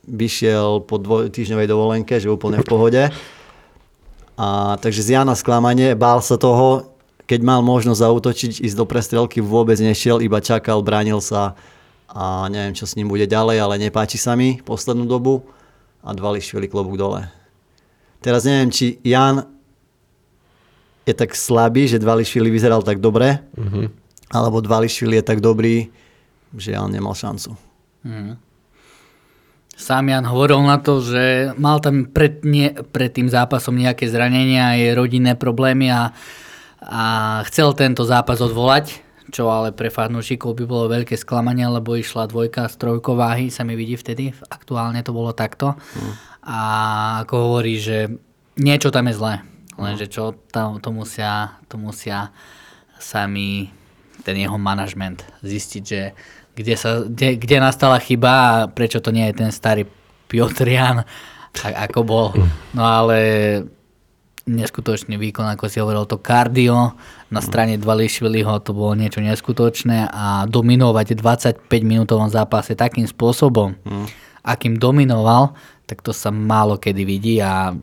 vyšiel 0.08 0.88
po 0.88 0.96
dvojtýždňovej 0.98 1.68
dovolenke, 1.68 2.16
že 2.16 2.32
úplne 2.32 2.64
v 2.64 2.68
pohode. 2.68 3.04
A, 4.40 4.48
takže 4.80 5.04
z 5.04 5.20
Jana 5.20 5.36
sklamanie, 5.36 5.94
bál 6.00 6.24
sa 6.24 6.40
toho, 6.40 6.96
keď 7.28 7.44
mal 7.44 7.60
možnosť 7.60 8.00
zautočiť, 8.00 8.52
ísť 8.64 8.78
do 8.80 8.88
prestrelky, 8.88 9.44
vôbec 9.44 9.76
nešiel, 9.76 10.24
iba 10.24 10.40
čakal, 10.40 10.80
bránil 10.80 11.20
sa 11.20 11.60
a 12.08 12.48
neviem, 12.48 12.72
čo 12.72 12.88
s 12.88 12.96
ním 12.96 13.12
bude 13.12 13.28
ďalej, 13.28 13.60
ale 13.60 13.84
nepáči 13.84 14.16
sa 14.16 14.40
mi 14.40 14.64
poslednú 14.64 15.04
dobu. 15.04 15.44
A 16.08 16.16
dva 16.16 16.32
lišvili 16.32 16.72
klobúk 16.72 16.96
dole. 16.96 17.28
Teraz 18.24 18.48
neviem, 18.48 18.72
či 18.72 18.96
Jan 19.04 19.44
je 21.04 21.12
tak 21.12 21.36
slabý, 21.36 21.84
že 21.84 22.00
dva 22.00 22.16
lišvili 22.16 22.48
vyzeral 22.48 22.80
tak 22.80 23.04
dobre, 23.04 23.44
mm-hmm 23.60 24.07
alebo 24.32 24.60
Dvališvili 24.60 25.20
je 25.20 25.26
tak 25.26 25.40
dobrý, 25.40 25.88
že 26.56 26.76
on 26.76 26.92
nemal 26.92 27.16
šancu. 27.16 27.56
Hmm. 28.04 28.40
Sám 29.78 30.10
Jan 30.10 30.26
hovoril 30.26 30.58
na 30.66 30.82
to, 30.82 31.06
že 31.06 31.54
mal 31.54 31.78
tam 31.78 32.10
pred, 32.10 32.42
nie, 32.42 32.74
pred 32.74 33.14
tým 33.14 33.30
zápasom 33.30 33.78
nejaké 33.78 34.10
zranenia, 34.10 34.74
je 34.74 34.98
rodinné 34.98 35.38
problémy 35.38 35.94
a, 35.94 36.18
a 36.82 37.04
chcel 37.46 37.78
tento 37.78 38.02
zápas 38.02 38.42
odvolať, 38.42 39.06
čo 39.30 39.54
ale 39.54 39.70
pre 39.78 39.94
fanúšikov 39.94 40.58
by 40.58 40.66
bolo 40.66 40.90
veľké 40.90 41.14
sklamanie, 41.14 41.70
lebo 41.70 41.94
išla 41.94 42.26
dvojka 42.26 42.74
z 42.74 42.76
trojkováhy, 42.80 43.54
sa 43.54 43.62
mi 43.62 43.78
vidí 43.78 43.94
vtedy, 43.94 44.34
aktuálne 44.50 45.06
to 45.06 45.14
bolo 45.14 45.30
takto. 45.38 45.78
Hmm. 45.78 46.14
A 46.42 46.58
ako 47.28 47.36
hovorí, 47.38 47.78
že 47.78 48.10
niečo 48.58 48.90
tam 48.90 49.14
je 49.14 49.14
zlé, 49.14 49.46
lenže 49.78 50.10
čo 50.10 50.34
to, 50.50 50.82
to, 50.82 50.90
musia, 50.90 51.54
to 51.70 51.78
musia 51.78 52.34
sami 52.98 53.70
ten 54.28 54.36
jeho 54.36 54.60
manažment, 54.60 55.24
zistiť, 55.40 55.84
že 55.88 56.12
kde, 56.52 56.76
sa, 56.76 57.08
kde, 57.08 57.40
kde 57.40 57.58
nastala 57.58 57.96
chyba 57.98 58.32
a 58.36 58.52
prečo 58.68 59.00
to 59.00 59.16
nie 59.16 59.32
je 59.32 59.40
ten 59.40 59.52
starý 59.56 59.88
Piotrian, 60.28 61.08
a- 61.64 61.78
ako 61.88 62.00
bol. 62.04 62.28
No 62.76 62.84
ale 62.84 63.18
neskutočný 64.48 65.16
výkon, 65.16 65.44
ako 65.46 65.68
si 65.68 65.80
hovoril, 65.80 66.04
to 66.04 66.20
kardio 66.20 66.96
na 67.28 67.44
strane 67.44 67.76
Dvališviliho 67.76 68.64
to 68.64 68.72
bolo 68.72 68.96
niečo 68.96 69.20
neskutočné 69.20 70.08
a 70.08 70.48
dominovať 70.48 71.08
v 71.14 71.20
25 71.20 71.68
minútovom 71.84 72.28
zápase 72.28 72.72
takým 72.72 73.04
spôsobom, 73.04 73.76
akým 74.44 74.80
dominoval, 74.80 75.52
tak 75.84 76.00
to 76.00 76.16
sa 76.16 76.32
málo 76.32 76.80
kedy 76.80 77.04
vidí 77.04 77.36
a 77.40 77.76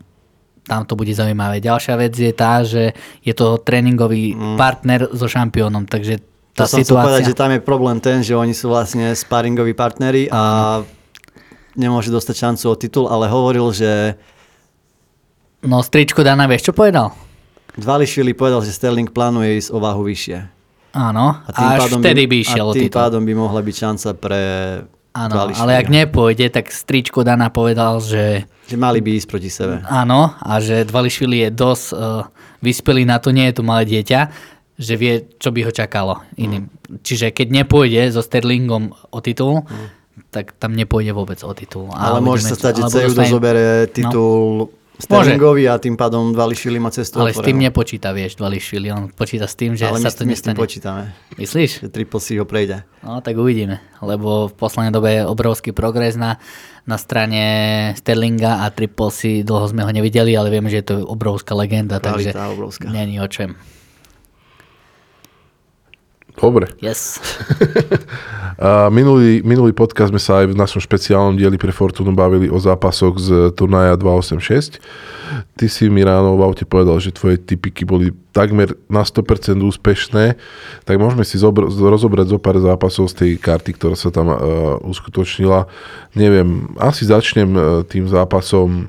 tam 0.65 0.89
to 0.89 0.97
bude 0.97 1.13
zaujímavé. 1.13 1.61
Ďalšia 1.61 1.95
vec 2.01 2.17
je 2.17 2.33
tá, 2.33 2.65
že 2.65 2.97
je 3.21 3.33
to 3.37 3.61
tréningový 3.61 4.33
partner 4.57 5.13
so 5.13 5.29
šampiónom, 5.29 5.85
takže 5.85 6.25
tá 6.55 6.71
To 6.71 6.79
som 6.79 6.79
chcel 6.81 6.97
povedať, 6.97 7.27
situácia... 7.27 7.35
že 7.35 7.41
tam 7.43 7.51
je 7.51 7.61
problém 7.61 7.99
ten, 7.99 8.23
že 8.23 8.39
oni 8.39 8.55
sú 8.55 8.71
vlastne 8.71 9.11
sparingoví 9.11 9.75
partneri 9.75 10.31
a 10.31 10.81
nemôže 11.75 12.15
dostať 12.15 12.35
šancu 12.39 12.65
o 12.71 12.75
titul, 12.79 13.07
ale 13.11 13.27
hovoril, 13.27 13.75
že 13.75 14.15
No 15.65 15.81
stričko 15.81 16.21
Dana, 16.21 16.45
vieš 16.45 16.71
čo 16.71 16.73
povedal? 16.77 17.11
Dvališvili 17.75 18.37
povedal, 18.37 18.61
že 18.63 18.71
Sterling 18.71 19.11
plánuje 19.11 19.59
ísť 19.59 19.71
o 19.75 19.81
váhu 19.81 20.05
vyššie. 20.07 20.39
Áno, 20.95 21.43
A 21.43 21.51
tým, 21.51 21.67
až 21.75 21.81
pádom 21.89 21.99
vtedy 22.05 22.23
by 22.31 22.37
a 22.39 22.43
išiel 22.47 22.67
o 22.71 22.75
tým 22.77 22.87
titul. 22.87 23.01
pádom 23.03 23.23
by 23.27 23.35
mohla 23.35 23.61
byť 23.65 23.77
šanca 23.77 24.09
pre 24.15 24.43
Áno, 25.15 25.47
ale 25.47 25.79
ak 25.79 25.89
nepôjde, 25.91 26.51
tak 26.51 26.71
stričko 26.75 27.23
Dana 27.23 27.47
povedal, 27.51 28.03
že 28.03 28.47
Že 28.67 28.77
mali 28.79 28.99
by 28.99 29.15
ísť 29.19 29.29
proti 29.31 29.47
sebe. 29.51 29.79
áno 29.87 30.35
a 30.39 30.59
že 30.59 30.83
Dvališvili 30.87 31.47
je 31.47 31.51
dosť 31.55 31.87
uh, 31.95 32.27
vyspelý 32.63 33.07
na 33.07 33.23
to, 33.23 33.31
nie 33.31 33.47
je 33.51 33.55
to 33.55 33.63
malé 33.63 33.87
dieťa, 33.87 34.21
že 34.77 34.95
vie, 34.95 35.13
čo 35.35 35.49
by 35.49 35.61
ho 35.63 35.73
čakalo 35.73 36.15
iným. 36.35 36.67
Čiže 37.01 37.31
keď 37.31 37.63
nepôjde 37.63 38.11
so 38.11 38.21
Sterlingom 38.21 38.85
o 39.09 39.19
titul, 39.19 39.63
tak 40.29 40.55
tam 40.55 40.73
nepôjde 40.73 41.11
vôbec 41.11 41.39
o 41.41 41.53
titul. 41.53 41.91
A 41.91 42.11
Ale 42.11 42.19
môže 42.21 42.43
sa 42.45 42.55
stať, 42.55 42.83
že 42.83 43.07
dostane- 43.07 43.27
zoberie 43.29 43.87
titul 43.89 44.71
Sterlingovi 44.95 45.67
a 45.67 45.75
tým 45.77 45.95
pádom 45.95 46.31
Dvališvili 46.31 46.79
má 46.79 46.87
cestu 46.89 47.19
Ale 47.19 47.31
s 47.31 47.39
tým 47.39 47.59
nepočíta, 47.61 48.11
vieš, 48.11 48.35
Dvališvili. 48.37 48.87
On 48.89 49.05
počíta 49.09 49.43
s 49.45 49.55
tým, 49.55 49.75
že 49.75 49.87
Ale 49.87 49.99
my, 49.99 50.05
sa 50.05 50.11
to 50.13 50.23
s- 50.23 50.23
my 50.23 50.35
s 50.35 50.41
tým 50.41 50.55
nestane. 50.55 50.55
počítame, 50.57 51.03
Myslíš? 51.35 51.71
že 51.81 51.89
Triple 51.89 52.21
C 52.21 52.39
ho 52.39 52.45
prejde. 52.45 52.87
No, 53.01 53.19
tak 53.19 53.35
uvidíme, 53.35 53.83
lebo 53.99 54.47
v 54.47 54.55
poslednej 54.55 54.91
dobe 54.91 55.11
je 55.13 55.23
obrovský 55.25 55.71
progres 55.71 56.15
na, 56.15 56.39
na 56.85 56.95
strane 56.95 57.43
Sterlinga 57.97 58.63
a 58.63 58.71
Triple 58.71 59.11
C, 59.11 59.19
dlho 59.41 59.67
sme 59.67 59.83
ho 59.83 59.91
nevideli, 59.91 60.31
ale 60.33 60.47
vieme, 60.49 60.67
že 60.69 60.79
je 60.79 60.87
to 60.89 61.03
obrovská 61.03 61.55
legenda, 61.55 61.99
takže 61.99 62.31
Kvalita 62.31 62.51
obrovská. 62.51 62.87
není 62.87 63.19
o 63.19 63.27
čem. 63.27 63.59
Dobre. 66.35 66.67
Yes. 66.83 67.23
A 68.55 68.87
minulý, 68.87 69.43
minulý 69.43 69.75
podcast 69.75 70.15
sme 70.15 70.23
sa 70.23 70.43
aj 70.43 70.55
v 70.55 70.59
našom 70.59 70.79
špeciálnom 70.79 71.35
dieli 71.35 71.59
pre 71.59 71.75
Fortunu 71.75 72.15
bavili 72.15 72.47
o 72.47 72.59
zápasoch 72.63 73.19
z 73.19 73.51
turnaja 73.59 73.99
286. 73.99 74.79
Ty 75.59 75.67
si 75.67 75.91
mi 75.91 76.07
ráno 76.07 76.39
v 76.39 76.47
aute 76.47 76.63
povedal, 76.63 77.03
že 77.03 77.11
tvoje 77.11 77.43
typiky 77.43 77.83
boli 77.83 78.15
takmer 78.31 78.79
na 78.87 79.03
100% 79.03 79.59
úspešné, 79.59 80.39
tak 80.87 80.95
môžeme 81.03 81.27
si 81.27 81.35
zobr- 81.35 81.67
rozobrať 81.67 82.31
zo 82.31 82.39
pár 82.39 82.63
zápasov 82.63 83.11
z 83.11 83.15
tej 83.15 83.31
karty, 83.43 83.75
ktorá 83.75 83.99
sa 83.99 84.15
tam 84.15 84.31
uh, 84.31 84.39
uskutočnila. 84.87 85.67
Neviem, 86.15 86.79
asi 86.79 87.11
začnem 87.11 87.51
uh, 87.59 87.63
tým 87.83 88.07
zápasom, 88.07 88.87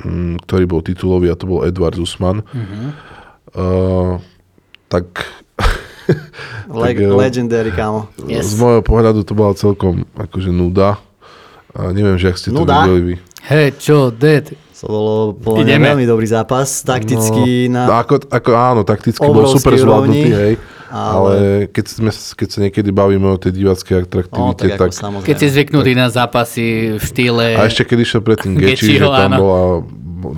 mm, 0.00 0.48
ktorý 0.48 0.64
bol 0.64 0.80
titulový 0.80 1.28
a 1.28 1.36
to 1.36 1.44
bol 1.44 1.60
Edward 1.60 2.00
Usman. 2.00 2.40
Uh, 3.52 4.16
tak 4.88 5.28
Le- 6.70 6.86
Tak, 6.86 6.96
legendary, 7.00 7.70
kámo. 7.70 8.08
Yes. 8.24 8.50
Z 8.50 8.58
môjho 8.58 8.80
pohľadu 8.80 9.22
to 9.22 9.32
bola 9.32 9.52
celkom 9.52 10.04
akože 10.14 10.48
nuda. 10.48 11.00
A 11.70 11.90
neviem, 11.90 12.14
že 12.14 12.30
ak 12.30 12.38
ste 12.38 12.48
to 12.48 12.62
Nuda? 12.62 12.86
videli 12.86 13.00
vy. 13.02 13.14
Hej, 13.44 13.68
čo, 13.76 14.08
dead? 14.08 14.54
To 14.78 14.86
bolo 15.34 15.58
Ideme. 15.58 15.90
veľmi 15.90 16.04
dobrý 16.04 16.24
zápas, 16.24 16.84
takticky 16.84 17.66
no, 17.66 17.88
na... 17.88 17.98
ako, 17.98 18.20
ako, 18.28 18.50
áno, 18.52 18.80
takticky 18.82 19.24
bol 19.24 19.48
super 19.48 19.74
zvládnutý, 19.74 20.28
hej. 20.28 20.54
ale- 20.86 20.92
Ale, 20.94 21.34
keď, 21.66 21.84
sme, 21.88 22.10
keď 22.12 22.48
sa 22.48 22.58
niekedy 22.60 22.90
bavíme 22.90 23.24
o 23.26 23.34
tej 23.34 23.56
diváckej 23.56 23.90
No, 23.90 24.04
atraktivite, 24.04 24.62
tak 24.62 24.76
tak... 24.76 24.88
ako 24.88 24.94
samozrejme. 24.94 25.26
Keď 25.26 25.36
si 25.36 25.46
zvyknutý 25.50 25.92
na 25.94 26.06
zápasy 26.08 26.64
v 26.94 27.02
štýle... 27.02 27.46
a 27.54 27.64
ešte 27.64 27.82
keď 27.86 27.98
išiel 27.98 28.20
predtým 28.20 28.52
Geči, 28.60 28.94
že 28.94 29.08
tam 29.08 29.32
áno. 29.32 29.38
bola... 29.40 29.60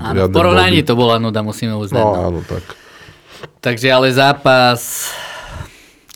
Áno, 0.00 0.22
v 0.24 0.32
porovnaní 0.32 0.80
body. 0.80 0.88
to 0.88 0.94
bola 0.94 1.18
nuda, 1.18 1.42
musíme 1.42 1.74
uznať. 1.74 2.00
No 2.00 2.08
No, 2.08 2.22
áno, 2.24 2.40
tak. 2.42 2.62
Takže 3.60 3.86
ale 3.88 4.08
zápas, 4.10 5.10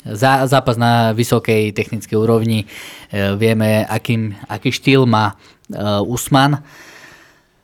zá, 0.04 0.47
zápas 0.49 0.76
na 0.80 1.12
vysokej 1.12 1.73
technickej 1.73 2.16
úrovni, 2.16 2.64
e, 3.11 3.37
vieme, 3.37 3.85
akým, 3.85 4.37
aký 4.49 4.73
štýl 4.73 5.04
má 5.04 5.35
e, 5.69 5.85
Usman, 6.04 6.62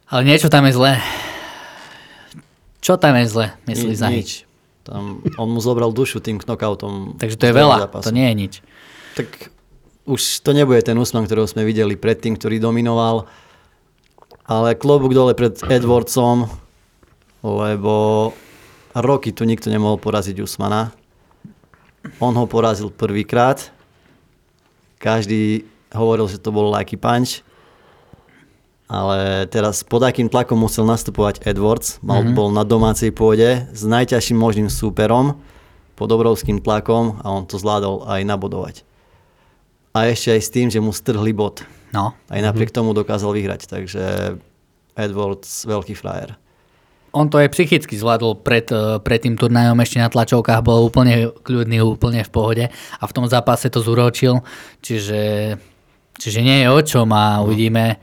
ale 0.06 0.20
niečo 0.22 0.46
tam 0.52 0.66
je 0.70 0.72
zle. 0.76 0.92
Čo 2.78 2.94
tam 3.00 3.18
je 3.18 3.26
zle, 3.26 3.46
myslí 3.66 3.92
Ni- 3.92 3.98
Zahy? 3.98 4.16
Nič. 4.22 4.30
Tam, 4.86 5.18
on 5.34 5.48
mu 5.50 5.58
zobral 5.58 5.90
dušu 5.90 6.22
tým 6.22 6.38
knockoutom. 6.38 7.18
Takže 7.18 7.34
to 7.34 7.50
je 7.50 7.54
veľa, 7.58 7.90
zápasu. 7.90 8.06
to 8.06 8.14
nie 8.14 8.26
je 8.30 8.34
nič. 8.38 8.54
Tak 9.18 9.50
už 10.06 10.46
to 10.46 10.54
nebude 10.54 10.78
ten 10.86 10.94
Usman, 10.94 11.26
ktorého 11.26 11.50
sme 11.50 11.66
videli 11.66 11.98
predtým, 11.98 12.38
ktorý 12.38 12.62
dominoval. 12.62 13.26
Ale 14.46 14.78
klobúk 14.78 15.10
dole 15.10 15.34
pred 15.34 15.58
Edwardsom, 15.66 16.46
lebo 17.42 18.30
roky 18.94 19.34
tu 19.34 19.42
nikto 19.42 19.66
nemohol 19.74 19.98
poraziť 19.98 20.38
Usmana. 20.38 20.94
On 22.22 22.32
ho 22.34 22.46
porazil 22.46 22.90
prvýkrát. 22.90 23.70
Každý 24.98 25.66
hovoril, 25.92 26.26
že 26.28 26.40
to 26.40 26.50
bol 26.50 26.72
lucky 26.72 26.96
punch. 26.96 27.44
Ale 28.86 29.50
teraz 29.50 29.82
pod 29.82 30.06
akým 30.06 30.30
tlakom 30.30 30.62
musel 30.62 30.86
nastupovať 30.86 31.42
Edwards. 31.42 31.98
Mal, 32.06 32.22
mm-hmm. 32.22 32.38
Bol 32.38 32.48
na 32.54 32.62
domácej 32.62 33.10
pôde 33.10 33.66
s 33.74 33.82
najťažším 33.82 34.38
možným 34.38 34.70
súperom 34.70 35.42
pod 35.98 36.08
obrovským 36.12 36.62
tlakom 36.62 37.18
a 37.24 37.34
on 37.34 37.48
to 37.50 37.58
zvládol 37.58 38.06
aj 38.06 38.22
nabodovať. 38.22 38.76
A 39.96 40.12
ešte 40.12 40.38
aj 40.38 40.40
s 40.44 40.52
tým, 40.52 40.68
že 40.70 40.78
mu 40.78 40.92
strhli 40.92 41.32
bod. 41.32 41.64
No, 41.90 42.12
Aj 42.28 42.40
napriek 42.44 42.68
tomu 42.68 42.92
dokázal 42.92 43.32
vyhrať, 43.32 43.64
takže 43.64 44.36
Edwards 44.92 45.64
veľký 45.64 45.96
frajer. 45.96 46.36
On 47.16 47.32
to 47.32 47.40
aj 47.40 47.56
psychicky 47.56 47.96
zvládol 47.96 48.44
pred, 48.44 48.68
eh, 48.68 49.00
pred 49.00 49.24
tým 49.24 49.40
turnajom, 49.40 49.80
ešte 49.80 50.04
na 50.04 50.12
tlačovkách 50.12 50.60
bol 50.60 50.84
úplne 50.84 51.32
kľudný, 51.32 51.80
úplne 51.80 52.20
v 52.20 52.30
pohode 52.30 52.64
a 52.68 53.02
v 53.08 53.14
tom 53.16 53.24
zápase 53.24 53.72
to 53.72 53.80
zúročil, 53.80 54.44
čiže, 54.84 55.56
čiže 56.20 56.40
nie 56.44 56.60
je 56.60 56.68
o 56.68 56.80
čom 56.84 57.08
a 57.16 57.40
uvidíme, 57.40 57.96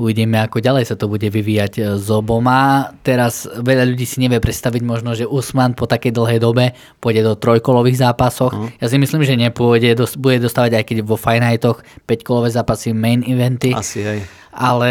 uvidíme, 0.00 0.40
ako 0.40 0.58
ďalej 0.58 0.84
sa 0.84 0.96
to 0.96 1.06
bude 1.06 1.22
vyvíjať 1.22 1.72
eh, 1.76 1.84
s 1.94 2.08
oboma. 2.08 2.88
Teraz 3.00 3.44
veľa 3.44 3.84
ľudí 3.84 4.02
si 4.02 4.18
nevie 4.18 4.40
predstaviť 4.40 4.80
možno, 4.80 5.12
že 5.12 5.28
Usman 5.28 5.76
po 5.76 5.84
takej 5.84 6.10
dlhej 6.10 6.40
dobe 6.40 6.72
pôjde 6.98 7.22
do 7.22 7.36
trojkolových 7.36 8.00
zápasoch. 8.00 8.50
Ja 8.74 8.88
si 8.88 8.96
myslím, 8.96 9.20
že 9.20 9.36
nepôjde, 9.36 9.92
dos- 9.94 10.16
bude 10.16 10.40
dostávať 10.40 10.72
aj 10.74 10.84
keď 10.84 10.96
vo 11.02 11.14
Nightoch 11.14 11.78
5-kolové 12.02 12.48
zápasy, 12.48 12.90
main 12.90 13.20
eventy. 13.22 13.70
Asi 13.70 14.00
hej. 14.00 14.20
Ale 14.50 14.90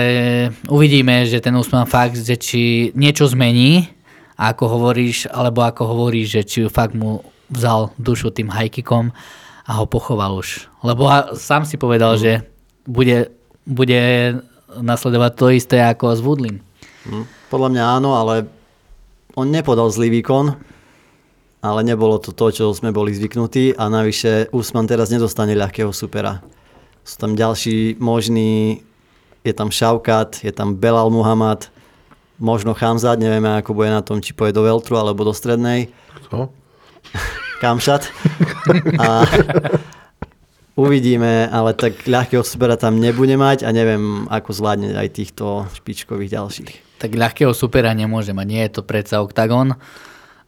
uvidíme, 0.65 1.25
že 1.25 1.39
ten 1.39 1.51
Usman 1.51 1.83
fakt, 1.83 2.15
že 2.15 2.37
či 2.37 2.61
niečo 2.93 3.27
zmení, 3.27 3.91
ako 4.37 4.71
hovoríš, 4.71 5.27
alebo 5.27 5.61
ako 5.61 5.83
hovoríš, 5.85 6.27
že 6.29 6.41
či 6.43 6.59
fakt 6.65 6.93
mu 6.93 7.19
vzal 7.49 7.91
dušu 7.97 8.31
tým 8.31 8.47
hajkikom 8.47 9.11
a 9.65 9.71
ho 9.73 9.83
pochoval 9.83 10.37
už. 10.37 10.69
Lebo 10.79 11.05
a- 11.05 11.33
sám 11.33 11.65
si 11.65 11.75
povedal, 11.75 12.15
Mhm. 12.15 12.21
že 12.21 12.31
bude, 12.87 13.17
bude 13.67 14.01
nasledovať 14.77 15.31
to 15.33 15.45
isté 15.49 15.77
ako 15.81 16.13
s 16.13 16.21
Woodlin. 16.21 16.61
Hm. 17.09 17.25
Podľa 17.49 17.69
mňa 17.73 17.83
áno, 17.97 18.09
ale 18.13 18.45
on 19.33 19.49
nepodal 19.49 19.89
zlý 19.89 20.21
výkon, 20.21 20.53
ale 21.59 21.79
nebolo 21.83 22.21
to 22.21 22.31
to, 22.31 22.53
čo 22.53 22.65
sme 22.71 22.93
boli 22.93 23.11
zvyknutí 23.11 23.75
a 23.75 23.89
navyše 23.89 24.47
Usman 24.53 24.87
teraz 24.87 25.09
nedostane 25.09 25.57
ľahkého 25.57 25.91
supera. 25.91 26.39
Sú 27.03 27.17
tam 27.17 27.33
ďalší 27.33 27.97
možní, 27.97 28.85
je 29.41 29.53
tam 29.55 29.73
Šaukat, 29.73 30.45
je 30.45 30.53
tam 30.53 30.77
Belal 30.77 31.09
Muhammad, 31.09 31.67
možno 32.39 32.77
Chamzat, 32.77 33.19
nevieme 33.19 33.59
ako 33.59 33.75
bude 33.75 33.91
na 33.91 34.05
tom, 34.05 34.23
či 34.23 34.31
pôjde 34.31 34.61
do 34.61 34.63
Veltru 34.63 34.95
alebo 34.95 35.27
do 35.27 35.33
strednej. 35.35 35.91
Kto? 36.27 36.53
Kamšat. 37.63 38.07
A 39.03 39.27
uvidíme, 40.79 41.51
ale 41.51 41.75
tak 41.75 42.07
ľahkého 42.07 42.41
supera 42.41 42.79
tam 42.79 42.97
nebude 42.97 43.35
mať 43.35 43.67
a 43.67 43.69
neviem, 43.75 44.23
ako 44.31 44.55
zvládne 44.55 44.95
aj 44.95 45.09
týchto 45.11 45.67
špičkových 45.75 46.31
ďalších. 46.31 46.71
Tak 46.99 47.11
ľahkého 47.15 47.51
supera 47.51 47.91
nemôže 47.91 48.31
mať, 48.31 48.47
nie 48.47 48.63
je 48.63 48.71
to 48.79 48.81
predsa 48.87 49.19
oktagon. 49.19 49.75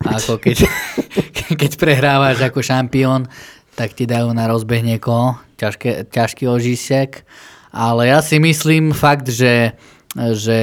Ako 0.02 0.40
keď, 0.40 0.66
keď 1.62 1.72
prehrávaš 1.78 2.42
ako 2.42 2.64
šampión, 2.64 3.28
tak 3.76 3.94
ti 3.96 4.08
dajú 4.08 4.32
na 4.32 4.48
rozbeh 4.48 4.84
niekoho, 4.84 5.40
ťažké, 5.60 6.10
ťažký 6.12 6.48
ožísek. 6.48 7.24
Ale 7.72 8.12
ja 8.12 8.20
si 8.20 8.36
myslím 8.36 8.92
fakt, 8.92 9.32
že, 9.32 9.80
že 10.16 10.60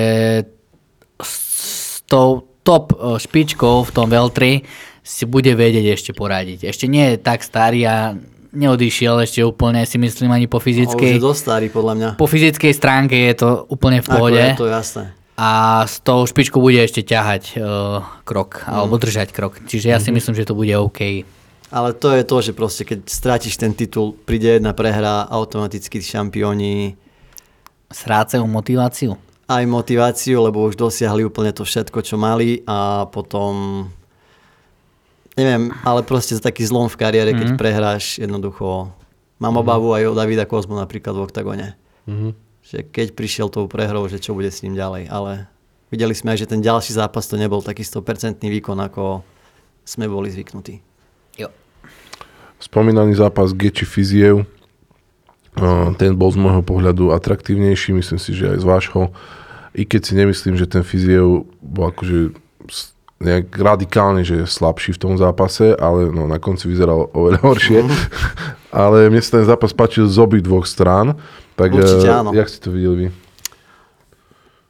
s 1.25 2.05
tou 2.05 2.45
top 2.61 2.93
eh, 2.93 3.17
špičkou 3.17 3.89
v 3.89 3.95
tom 3.97 4.13
Veltri 4.13 4.69
si 5.01 5.25
bude 5.25 5.57
vedieť 5.57 5.97
ešte 5.97 6.11
poradiť. 6.13 6.69
Ešte 6.69 6.85
nie 6.85 7.17
je 7.17 7.17
tak 7.17 7.41
starý 7.41 7.81
a 7.89 8.13
neodišiel 8.59 9.23
ešte 9.23 9.47
úplne, 9.47 9.87
si 9.87 9.95
myslím, 9.97 10.35
ani 10.35 10.51
po 10.51 10.59
A 10.59 10.61
už 10.61 10.67
je 10.67 10.75
fyzickej. 10.75 11.13
starý 11.33 11.71
podľa 11.71 11.95
mňa. 11.95 12.09
Po 12.19 12.27
fyzickej 12.27 12.73
stránke 12.75 13.15
je 13.15 13.35
to 13.39 13.49
úplne 13.71 14.03
v 14.03 14.07
Ako 14.07 14.13
pohode. 14.13 14.43
je 14.43 14.59
to 14.59 14.67
jasné. 14.67 15.05
A 15.39 15.51
s 15.87 16.03
tou 16.03 16.27
špičkou 16.27 16.59
bude 16.59 16.83
ešte 16.83 17.07
ťahať 17.07 17.55
uh, 17.57 18.03
krok, 18.27 18.67
alebo 18.67 18.99
držať 18.99 19.31
krok. 19.31 19.63
Čiže 19.63 19.95
ja 19.95 20.03
si 20.03 20.11
myslím, 20.11 20.35
že 20.35 20.43
to 20.43 20.59
bude 20.59 20.75
OK. 20.75 21.23
Ale 21.71 21.95
to 21.95 22.11
je 22.11 22.27
to, 22.27 22.37
že 22.43 22.53
proste 22.59 22.83
keď 22.83 23.07
strátiš 23.07 23.55
ten 23.55 23.71
titul, 23.71 24.19
príde 24.19 24.59
jedna 24.59 24.75
prehra, 24.75 25.31
automaticky 25.31 26.03
šampióni 26.03 26.99
Strácajú 27.89 28.45
motiváciu. 28.45 29.17
aj 29.49 29.65
motiváciu, 29.65 30.45
lebo 30.45 30.69
už 30.69 30.77
dosiahli 30.77 31.25
úplne 31.25 31.57
to 31.57 31.65
všetko, 31.65 32.05
čo 32.05 32.21
mali 32.21 32.61
a 32.69 33.09
potom 33.09 33.87
neviem, 35.39 35.71
ale 35.87 36.03
proste 36.03 36.35
za 36.35 36.43
taký 36.43 36.67
zlom 36.67 36.91
v 36.91 36.99
kariére, 36.99 37.31
keď 37.31 37.55
prehráš, 37.55 38.19
jednoducho 38.19 38.91
mám 39.39 39.55
obavu 39.55 39.95
aj 39.95 40.11
o 40.11 40.19
Davida 40.19 40.45
Kozmu 40.45 40.75
napríklad 40.75 41.15
v 41.15 41.25
oktagone. 41.25 41.69
Že 42.67 42.91
keď 42.91 43.07
prišiel 43.15 43.47
tou 43.49 43.71
prehrou, 43.71 44.05
že 44.11 44.19
čo 44.19 44.35
bude 44.35 44.51
s 44.51 44.61
ním 44.67 44.75
ďalej, 44.75 45.09
ale 45.09 45.47
videli 45.95 46.13
sme 46.13 46.35
aj, 46.35 46.45
že 46.45 46.51
ten 46.51 46.61
ďalší 46.61 46.99
zápas 46.99 47.25
to 47.31 47.39
nebol 47.39 47.63
taký 47.63 47.87
100% 47.87 48.43
výkon, 48.43 48.77
ako 48.83 49.23
sme 49.87 50.05
boli 50.11 50.29
zvyknutí. 50.29 50.85
Jo. 51.41 51.49
Spomínaný 52.61 53.17
zápas 53.17 53.55
Geči 53.57 53.89
Fiziev, 53.89 54.45
uh, 54.45 55.95
ten 55.97 56.13
bol 56.13 56.29
z 56.29 56.39
môjho 56.43 56.61
pohľadu 56.61 57.15
atraktívnejší, 57.15 57.97
myslím 57.97 58.21
si, 58.21 58.37
že 58.37 58.53
aj 58.53 58.59
z 58.61 58.67
vášho. 58.67 59.03
I 59.73 59.87
keď 59.87 60.01
si 60.05 60.13
nemyslím, 60.19 60.59
že 60.59 60.69
ten 60.69 60.85
Fiziev 60.85 61.49
bol 61.63 61.89
akože 61.89 62.37
nejak 63.19 63.51
radikálne, 63.59 64.23
že 64.23 64.43
je 64.43 64.47
slabší 64.47 64.95
v 64.95 65.03
tom 65.03 65.15
zápase, 65.19 65.75
ale 65.75 66.07
no, 66.15 66.31
na 66.31 66.39
konci 66.39 66.71
vyzeral 66.71 67.11
oveľa 67.11 67.41
horšie. 67.43 67.81
ale 68.75 69.11
mne 69.11 69.19
sa 69.19 69.43
ten 69.43 69.47
zápas 69.47 69.75
páčil 69.75 70.07
z 70.07 70.17
obi 70.23 70.39
dvoch 70.39 70.67
strán. 70.67 71.19
Tak 71.59 71.75
Určite 71.75 72.07
eh, 72.07 72.19
áno. 72.23 72.31
jak 72.31 72.47
si 72.47 72.59
to 72.63 72.71
videli 72.71 72.97
vy? 72.97 73.07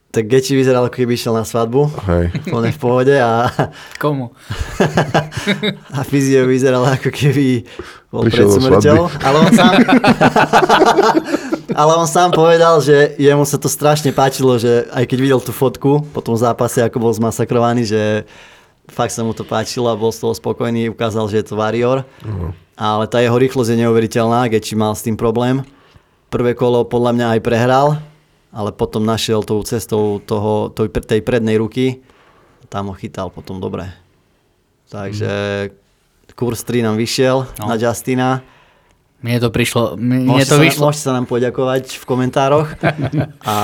Tak 0.09 0.25
Geči 0.25 0.57
vyzeral, 0.57 0.89
ako 0.89 1.05
keby 1.05 1.13
išiel 1.13 1.37
na 1.37 1.45
svadbu, 1.45 1.85
Hej. 2.09 2.33
plne 2.49 2.73
v 2.73 2.79
pohode 2.81 3.13
a, 3.13 3.45
Komu? 4.01 4.33
a 5.97 6.01
fyzio 6.01 6.49
vyzeral, 6.49 6.81
ako 6.81 7.13
keby 7.13 7.61
bol 8.09 8.25
Prišiel 8.25 8.49
pred 8.49 8.57
smrťou. 8.57 9.01
Ale 9.21 9.37
on, 9.37 9.51
sám, 9.53 9.73
ale 11.85 11.91
on 11.93 12.09
sám 12.09 12.33
povedal, 12.33 12.81
že 12.81 13.13
jemu 13.21 13.45
sa 13.45 13.61
to 13.61 13.69
strašne 13.69 14.09
páčilo, 14.09 14.57
že 14.57 14.89
aj 14.89 15.05
keď 15.05 15.17
videl 15.21 15.39
tú 15.45 15.53
fotku 15.53 16.01
po 16.09 16.25
tom 16.25 16.33
zápase, 16.33 16.81
ako 16.81 16.97
bol 16.97 17.13
zmasakrovaný, 17.13 17.85
že 17.85 18.25
fakt 18.89 19.13
sa 19.13 19.21
mu 19.21 19.37
to 19.37 19.45
páčilo 19.45 19.93
a 19.93 19.99
bol 19.99 20.09
z 20.09 20.25
toho 20.25 20.33
spokojný, 20.33 20.89
ukázal, 20.89 21.29
že 21.29 21.45
je 21.45 21.53
to 21.53 21.53
Warrior. 21.53 22.01
Uh-huh. 22.25 22.49
Ale 22.73 23.05
tá 23.05 23.21
jeho 23.21 23.37
rýchlosť 23.37 23.77
je 23.77 23.81
neuveriteľná, 23.85 24.49
Geči 24.49 24.73
mal 24.73 24.97
s 24.97 25.05
tým 25.05 25.13
problém. 25.13 25.61
Prvé 26.33 26.57
kolo 26.57 26.81
podľa 26.81 27.13
mňa 27.13 27.25
aj 27.37 27.39
prehral, 27.45 27.87
ale 28.49 28.73
potom 28.73 29.05
našiel 29.05 29.45
tou 29.45 29.61
cestou 29.61 30.17
toho, 30.19 30.73
tej, 30.73 31.21
prednej 31.21 31.57
ruky, 31.57 32.01
tam 32.69 32.89
ho 32.89 32.95
chytal 32.97 33.29
potom 33.29 33.57
dobre. 33.57 33.89
Takže 34.89 35.29
kurz 36.33 36.63
3 36.63 36.85
nám 36.85 36.95
vyšiel 36.95 37.45
No. 37.59 37.67
na 37.67 37.75
Justina. 37.75 38.41
Mne 39.19 39.43
to 39.43 39.51
prišlo, 39.51 39.99
mne 39.99 40.31
Môžete, 40.31 40.47
to 40.47 40.55
sa, 40.55 40.63
vyšlo, 40.63 40.83
môžete 40.87 41.03
sa 41.03 41.11
nám 41.11 41.25
poďakovať 41.27 41.99
v 41.99 42.03
komentároch. 42.07 42.71
A 43.43 43.55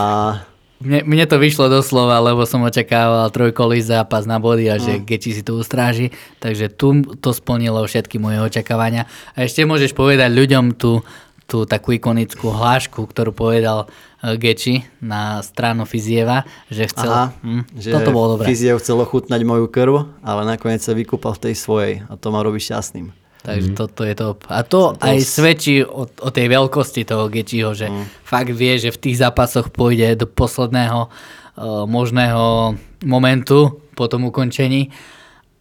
mne, 0.84 1.08
mne 1.08 1.24
to 1.24 1.40
vyšlo 1.40 1.72
doslova, 1.72 2.20
lebo 2.20 2.44
som 2.44 2.60
očakával 2.60 3.32
trojkolý 3.32 3.80
zápas 3.80 4.28
na 4.28 4.36
body 4.36 4.68
a 4.68 4.76
že 4.76 5.00
Geči 5.00 5.32
si 5.32 5.48
to 5.48 5.56
ustráži, 5.56 6.12
takže 6.44 6.68
tu 6.68 7.00
to 7.16 7.32
splnilo 7.32 7.80
všetky 7.88 8.20
moje 8.20 8.44
očakávania. 8.44 9.08
A 9.32 9.48
ešte 9.48 9.64
môžeš 9.64 9.96
povedať 9.96 10.28
ľuďom 10.36 10.76
tú, 10.76 11.00
tú 11.46 11.64
takú 11.64 11.92
ikonickú 11.92 12.50
hlášku, 12.50 13.06
ktorú 13.06 13.30
povedal 13.30 13.86
eh, 13.86 14.34
Geči 14.36 14.82
na 14.98 15.40
stranu 15.40 15.86
Fizieva, 15.86 16.42
že 16.68 16.90
chcel... 16.90 17.06
aha, 17.08 17.26
hm, 17.38 17.64
že 17.72 17.90
toto 17.92 18.10
bolo 18.10 18.28
dobré. 18.34 18.50
Fyzio 18.50 18.78
chcel 18.78 18.98
ochutnať 18.98 19.42
moju 19.42 19.68
krv, 19.68 19.94
ale 20.20 20.42
nakoniec 20.44 20.80
sa 20.80 20.92
vykúpal 20.92 21.34
v 21.34 21.44
tej 21.46 21.56
svojej 21.56 21.94
a 22.04 22.14
to 22.16 22.28
ma 22.30 22.42
robí 22.42 22.58
šťastným. 22.58 23.14
Takže 23.40 23.78
toto 23.78 24.02
je 24.02 24.16
to. 24.16 24.42
A 24.50 24.66
to 24.66 24.98
To 24.98 25.06
aj 25.06 25.22
s- 25.22 25.38
svedčí 25.38 25.80
o, 25.80 26.10
o 26.10 26.30
tej 26.30 26.50
veľkosti 26.50 27.06
toho 27.06 27.30
Gečiho, 27.30 27.72
že 27.72 27.86
Mm. 27.86 28.10
fakt 28.26 28.50
vie, 28.50 28.74
že 28.76 28.90
v 28.90 28.98
tých 29.00 29.22
zápasoch 29.22 29.70
pôjde 29.70 30.18
do 30.18 30.26
posledného 30.26 31.06
uh, 31.06 31.86
možného 31.86 32.74
momentu 33.06 33.86
po 33.94 34.10
tom 34.10 34.26
ukončení 34.26 34.90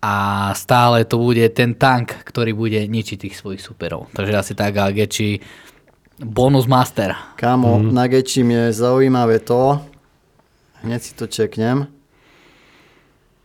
a 0.01 0.15
stále 0.55 1.05
to 1.05 1.17
bude 1.17 1.45
ten 1.53 1.73
tank, 1.73 2.25
ktorý 2.25 2.53
bude 2.53 2.81
ničiť 2.81 3.21
tých 3.21 3.37
svojich 3.37 3.61
superov. 3.61 4.09
Takže 4.13 4.33
asi 4.35 4.53
tak 4.53 4.77
a 4.77 4.89
Geči 4.89 5.41
bonus 6.19 6.67
master. 6.67 7.15
Kámo, 7.37 7.79
mm. 7.79 7.95
na 7.95 8.07
Gečim 8.07 8.51
je 8.51 8.73
zaujímavé 8.73 9.39
to, 9.39 9.81
hneď 10.83 11.01
si 11.03 11.13
to 11.15 11.27
čeknem, 11.27 11.87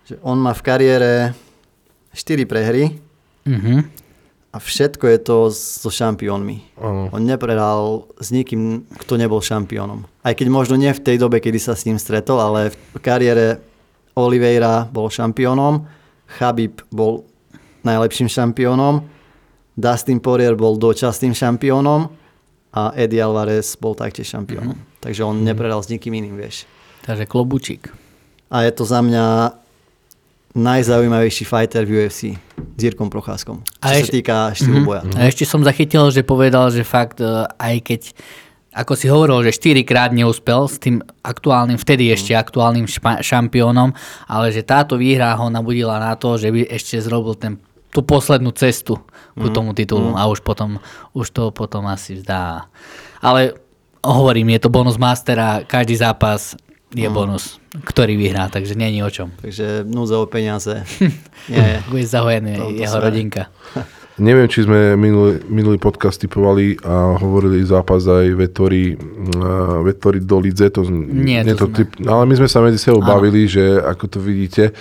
že 0.05 0.17
on 0.21 0.38
má 0.38 0.53
v 0.53 0.62
kariére 0.62 1.12
4 2.13 2.45
prehry 2.45 2.97
Mhm. 3.45 3.82
a 4.53 4.58
všetko 4.58 5.05
je 5.08 5.19
to 5.21 5.38
so 5.53 5.89
šampiónmi. 5.89 6.77
Áno. 6.77 7.10
On 7.13 7.21
neprehral 7.21 8.05
s 8.21 8.29
nikým, 8.29 8.86
kto 8.97 9.17
nebol 9.17 9.41
šampiónom. 9.41 10.05
Aj 10.25 10.34
keď 10.34 10.47
možno 10.49 10.75
nie 10.77 10.93
v 10.93 11.01
tej 11.01 11.17
dobe, 11.17 11.41
kedy 11.41 11.58
sa 11.58 11.73
s 11.73 11.86
ním 11.86 11.97
stretol, 11.97 12.38
ale 12.41 12.69
v 12.69 12.97
kariére 13.01 13.62
Oliveira 14.13 14.86
bol 14.89 15.10
šampiónom, 15.10 15.86
Chabib 16.29 16.86
bol 16.93 17.25
najlepším 17.82 18.29
šampiónom, 18.29 19.01
Dustin 19.79 20.19
Poirier 20.19 20.53
bol 20.60 20.75
dočasným 20.77 21.34
šampiónom 21.34 22.18
a 22.69 22.93
Eddie 22.93 23.21
Alvarez 23.21 23.73
bol 23.75 23.97
taktiež 23.97 24.29
šampiónom. 24.34 24.77
Mm-hmm. 24.77 25.01
Takže 25.01 25.21
on 25.25 25.41
neprehral 25.41 25.82
s 25.82 25.89
nikým 25.89 26.13
iným, 26.13 26.38
vieš. 26.38 26.69
Takže 27.08 27.25
klobučík. 27.25 27.89
A 28.49 28.65
je 28.65 28.71
to 28.73 28.84
za 28.86 29.01
mňa 29.01 29.53
najzaujímavejší 30.58 31.45
fighter 31.45 31.86
v 31.86 32.05
UFC 32.05 32.34
s 32.58 32.79
Jirkom 32.82 33.10
Procházkom. 33.10 33.62
Čo 33.62 33.86
A 33.86 33.88
sa 33.93 34.01
eš- 34.01 34.10
týka 34.12 34.49
štýlu 34.53 34.82
boja. 34.82 35.05
A 35.13 35.29
ešte 35.29 35.45
som 35.45 35.62
zachytil, 35.62 36.10
že 36.10 36.25
povedal, 36.25 36.73
že 36.73 36.82
fakt 36.82 37.21
eh, 37.21 37.29
aj 37.45 37.75
keď 37.86 38.01
ako 38.69 38.93
si 38.93 39.10
hovoril, 39.10 39.41
že 39.49 39.58
4 39.58 39.82
krát 39.82 40.13
neúspel 40.13 40.69
s 40.69 40.77
tým 40.77 41.01
aktuálnym, 41.25 41.82
vtedy 41.82 42.13
ešte 42.13 42.38
aktuálnym 42.38 42.86
špa- 42.86 43.17
šampiónom, 43.17 43.91
ale 44.29 44.53
že 44.53 44.62
táto 44.62 44.93
výhra 44.93 45.34
ho 45.34 45.49
nabudila 45.49 45.97
na 45.97 46.13
to, 46.13 46.38
že 46.38 46.53
by 46.53 46.69
ešte 46.69 47.01
zrobil 47.01 47.34
ten, 47.34 47.58
tú 47.89 48.06
poslednú 48.06 48.54
cestu 48.54 49.02
ku 49.34 49.47
tomu 49.49 49.73
titulu 49.73 50.13
a 50.13 50.28
už 50.30 50.45
potom, 50.45 50.78
už 51.15 51.28
to 51.34 51.43
potom 51.49 51.88
asi 51.89 52.19
vzdá. 52.19 52.69
Ale 53.23 53.56
hovorím, 54.04 54.56
je 54.56 54.60
to 54.62 54.69
bonus 54.69 54.95
master 54.99 55.38
a 55.39 55.49
každý 55.65 55.95
zápas 55.95 56.54
je 56.89 57.06
bonus, 57.06 57.62
ktorý 57.86 58.17
vyhrá, 58.17 58.49
takže 58.49 58.73
není 58.73 59.02
o 59.06 59.10
čom. 59.13 59.30
Takže 59.41 59.86
núdza 59.86 60.17
o 60.17 60.25
peniaze. 60.25 60.82
Nie, 61.54 61.86
Bude 61.86 62.06
zahojený 62.06 62.82
jeho 62.82 62.97
smere. 62.97 63.06
rodinka. 63.06 63.43
Neviem, 64.19 64.51
či 64.51 64.67
sme 64.67 64.99
minulý, 64.99 65.39
minulý 65.47 65.79
podcast 65.79 66.19
typovali 66.19 66.75
a 66.84 67.15
hovorili 67.15 67.63
zápas 67.63 68.03
aj 68.03 68.36
Vettori, 68.36 68.91
uh, 68.99 69.79
Vettori 69.79 70.19
do 70.19 70.43
Lidze. 70.43 70.67
To, 70.75 70.84
Nie, 70.91 71.47
to 71.55 71.63
to 71.63 71.67
sme. 71.71 71.75
typ, 71.79 71.89
ale 72.03 72.23
my 72.27 72.36
sme 72.36 72.49
sa 72.51 72.60
medzi 72.60 72.75
sebou 72.75 72.99
Áno. 72.99 73.15
bavili, 73.15 73.47
že 73.47 73.79
ako 73.79 74.05
to 74.12 74.19
vidíte, 74.19 74.75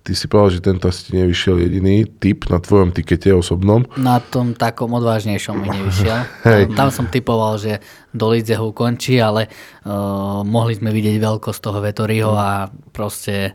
ty 0.00 0.16
si 0.16 0.24
povedal, 0.24 0.56
že 0.56 0.60
tento 0.64 0.88
asi 0.88 1.12
nevyšiel 1.12 1.60
jediný 1.60 2.08
typ 2.16 2.48
na 2.48 2.64
tvojom 2.64 2.96
tikete 2.96 3.28
osobnom. 3.36 3.84
Na 4.00 4.24
tom 4.24 4.56
takom 4.56 4.88
odvážnejšom 4.96 5.60
mi 5.60 5.68
nevyšiel. 5.68 6.18
Hej. 6.48 6.72
Tam, 6.72 6.88
tam 6.88 6.88
som 6.88 7.06
typoval, 7.12 7.60
že 7.60 7.84
do 8.08 8.32
Lidze 8.32 8.56
ho 8.56 8.72
ukončí, 8.72 9.20
ale 9.20 9.52
uh, 9.84 10.40
mohli 10.48 10.80
sme 10.80 10.96
vidieť 10.96 11.20
veľkosť 11.20 11.60
toho 11.60 11.84
Vettoriho 11.84 12.32
a 12.32 12.72
proste 12.96 13.52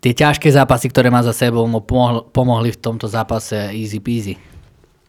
tie 0.00 0.16
ťažké 0.16 0.48
zápasy, 0.48 0.88
ktoré 0.88 1.12
má 1.12 1.20
za 1.20 1.36
sebou, 1.36 1.68
mu 1.68 1.84
pomohli 2.32 2.72
v 2.72 2.80
tomto 2.80 3.04
zápase 3.12 3.68
easy 3.76 4.00
peasy. 4.00 4.53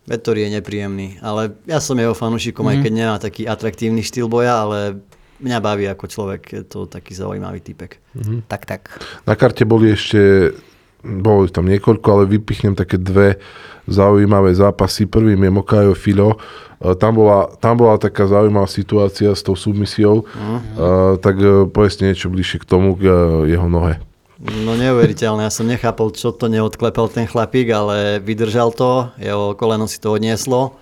Vettori 0.05 0.45
je 0.45 0.61
nepríjemný, 0.61 1.17
ale 1.25 1.57
ja 1.65 1.81
som 1.81 1.97
jeho 1.97 2.13
fanúšikom, 2.13 2.61
mm. 2.61 2.71
aj 2.71 2.77
keď 2.85 2.91
nemá 2.93 3.15
taký 3.17 3.49
atraktívny 3.49 4.05
štýl 4.05 4.29
boja, 4.29 4.61
ale 4.61 5.01
mňa 5.41 5.57
baví 5.59 5.85
ako 5.89 6.05
človek, 6.07 6.41
je 6.45 6.63
to 6.63 6.85
taký 6.85 7.17
zaujímavý 7.17 7.59
typek. 7.59 7.99
Mhm. 8.15 8.45
Tak, 8.47 8.61
tak. 8.69 8.81
Na 9.25 9.35
karte 9.35 9.65
boli 9.65 9.91
ešte, 9.91 10.53
bolo 11.01 11.49
tam 11.49 11.67
niekoľko, 11.67 12.07
ale 12.07 12.23
vypichnem 12.29 12.77
také 12.77 13.01
dve 13.01 13.41
zaujímavé 13.85 14.53
zápasy. 14.53 15.05
Prvým 15.05 15.37
je 15.37 15.51
Mokajo 15.51 15.93
Filo. 15.93 16.37
E, 16.81 16.95
Tam 16.97 17.13
bola, 17.13 17.53
tam 17.61 17.77
bola 17.77 18.01
taká 18.01 18.25
zaujímavá 18.25 18.65
situácia 18.65 19.29
s 19.29 19.45
tou 19.45 19.53
submisiou, 19.53 20.25
uh-huh. 20.25 21.17
tak 21.21 21.37
e, 21.37 21.69
povedzte 21.69 22.09
niečo 22.09 22.33
bližšie 22.33 22.61
k 22.61 22.65
tomu, 22.65 22.97
k 22.97 23.05
jeho 23.45 23.69
nohe. 23.69 24.01
No 24.35 24.75
neuveriteľné, 24.75 25.47
ja 25.47 25.53
som 25.53 25.63
nechápal, 25.63 26.11
čo 26.11 26.35
to 26.35 26.51
neodklepal 26.51 27.07
ten 27.07 27.23
chlapík, 27.23 27.71
ale 27.71 28.19
vydržal 28.19 28.71
to, 28.71 29.15
jeho 29.15 29.55
koleno 29.55 29.87
si 29.87 29.95
to 29.95 30.11
odnieslo 30.11 30.75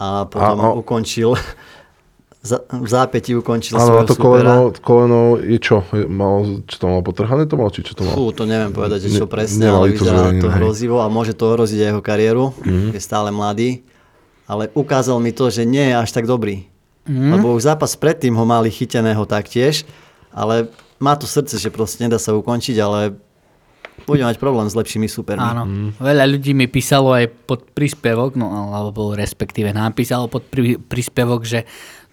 a 0.00 0.24
potom 0.24 0.56
A- 0.58 0.72
a- 0.72 0.74
ukončil, 0.74 1.36
v 2.74 2.88
zápäti 2.88 3.36
ukončil 3.36 3.76
Áno, 3.76 3.84
a 3.84 3.86
svojho 4.02 4.08
to 4.08 4.14
koleno, 4.16 4.54
koleno 4.80 5.36
je 5.36 5.58
čo? 5.60 5.84
Je- 5.92 6.08
Mal, 6.08 6.64
čo 6.64 6.76
to 6.76 6.86
mal 6.88 7.00
potrhané 7.00 7.44
to 7.44 7.54
mal, 7.54 7.68
či 7.68 7.84
čo 7.84 7.92
to 7.92 8.02
mal? 8.02 8.16
Fú, 8.16 8.32
to 8.32 8.48
neviem 8.48 8.72
povedať, 8.72 9.06
že 9.06 9.14
čo 9.14 9.28
Ne- 9.28 9.30
presne, 9.30 9.64
ale 9.68 9.92
to 9.92 10.02
vyzerá 10.02 10.32
to. 10.34 10.48
Mhm. 10.48 10.56
hrozivo 10.58 10.96
a 10.98 11.06
môže 11.06 11.36
to 11.36 11.44
ohroziť 11.46 11.78
aj 11.78 11.88
jeho 11.88 12.02
kariéru, 12.02 12.44
je 12.64 12.98
stále 12.98 13.28
mladý. 13.28 13.84
ale 14.42 14.68
ukázal 14.72 15.16
mi 15.16 15.30
to, 15.30 15.48
že 15.48 15.62
nie 15.62 15.92
je 15.92 15.94
až 15.94 16.10
tak 16.10 16.26
dobrý. 16.26 16.66
Mm. 17.02 17.34
Lebo 17.34 17.54
už 17.54 17.62
zápas 17.64 17.96
predtým 17.96 18.32
ho 18.32 18.44
mali 18.44 18.68
chyteného 18.68 19.22
taktiež, 19.24 19.86
ale 20.28 20.68
má 21.02 21.18
to 21.18 21.26
srdce, 21.26 21.58
že 21.58 21.74
proste 21.74 22.06
nedá 22.06 22.22
sa 22.22 22.30
ukončiť, 22.30 22.78
ale 22.78 23.18
bude 24.06 24.22
mať 24.22 24.38
problém 24.38 24.70
s 24.70 24.78
lepšími 24.78 25.10
supermi. 25.10 25.42
Áno. 25.42 25.66
Mm. 25.66 25.90
Veľa 25.98 26.24
ľudí 26.30 26.54
mi 26.54 26.70
písalo 26.70 27.12
aj 27.12 27.26
pod 27.44 27.74
príspevok, 27.74 28.38
no 28.38 28.72
alebo 28.72 29.12
respektíve 29.12 29.74
napísalo 29.74 30.30
pod 30.30 30.46
prí, 30.46 30.78
príspevok, 30.78 31.42
že 31.42 31.66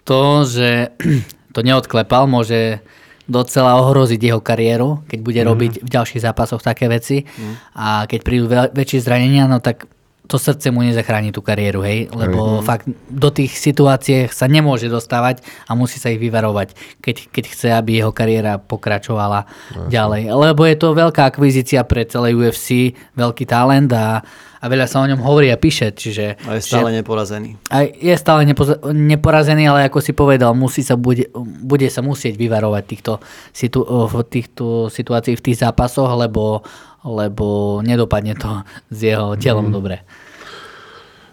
to, 0.03 0.43
že 0.43 0.97
to 1.55 1.59
neodklepal, 1.61 2.25
môže 2.25 2.81
docela 3.29 3.77
ohroziť 3.77 4.17
jeho 4.17 4.41
kariéru, 4.41 5.05
keď 5.05 5.19
bude 5.21 5.41
mm. 5.45 5.47
robiť 5.47 5.73
v 5.85 5.89
ďalších 5.89 6.25
zápasoch 6.25 6.65
také 6.65 6.89
veci. 6.89 7.21
Mm. 7.21 7.53
A 7.77 7.87
keď 8.09 8.19
prídu 8.25 8.49
väčšie 8.49 9.05
zranenia, 9.05 9.45
no 9.45 9.61
tak 9.61 9.85
to 10.29 10.37
srdce 10.37 10.69
mu 10.69 10.85
nezachráni 10.85 11.33
tú 11.33 11.41
kariéru, 11.41 11.81
hej, 11.81 12.13
lebo 12.13 12.61
hej. 12.61 12.69
fakt 12.69 12.85
do 13.09 13.33
tých 13.33 13.57
situácií 13.57 14.29
sa 14.29 14.45
nemôže 14.45 14.85
dostávať 14.85 15.41
a 15.65 15.73
musí 15.73 15.97
sa 15.97 16.13
ich 16.13 16.21
vyvarovať, 16.21 16.77
keď, 17.01 17.15
keď 17.33 17.43
chce, 17.49 17.67
aby 17.73 17.97
jeho 17.97 18.13
kariéra 18.13 18.61
pokračovala 18.61 19.49
Jasne. 19.49 19.89
ďalej. 19.89 20.23
Lebo 20.29 20.61
je 20.69 20.77
to 20.77 20.93
veľká 20.93 21.25
akvizícia 21.25 21.81
pre 21.81 22.05
celé 22.05 22.37
UFC, 22.37 22.93
veľký 23.17 23.49
talent 23.49 23.89
a, 23.89 24.21
a 24.59 24.65
veľa 24.67 24.85
sa 24.91 24.99
o 24.99 25.07
ňom 25.07 25.23
hovorí 25.23 25.47
a 25.49 25.57
píše. 25.57 25.95
Čiže, 25.95 26.35
a 26.43 26.59
je 26.59 26.61
stále 26.61 26.91
že, 26.91 26.99
neporazený. 26.99 27.49
A 27.71 27.87
je 27.87 28.15
stále 28.19 28.43
nepo, 28.43 28.67
neporazený, 28.91 29.71
ale 29.71 29.87
ako 29.87 30.03
si 30.03 30.11
povedal, 30.11 30.51
musí 30.51 30.83
sa 30.83 30.99
bude, 30.99 31.31
bude 31.63 31.87
sa 31.87 32.03
musieť 32.03 32.35
vyvarovať 32.35 32.83
týchto, 32.83 33.13
situ, 33.55 33.81
týchto 34.27 34.91
situácií 34.91 35.39
v 35.39 35.45
tých 35.47 35.63
zápasoch, 35.63 36.11
lebo 36.13 36.63
lebo 37.03 37.79
nedopadne 37.79 38.35
to 38.35 38.63
s 38.95 38.99
jeho 38.99 39.35
telom 39.39 39.71
mm. 39.71 39.73
dobre. 39.73 39.97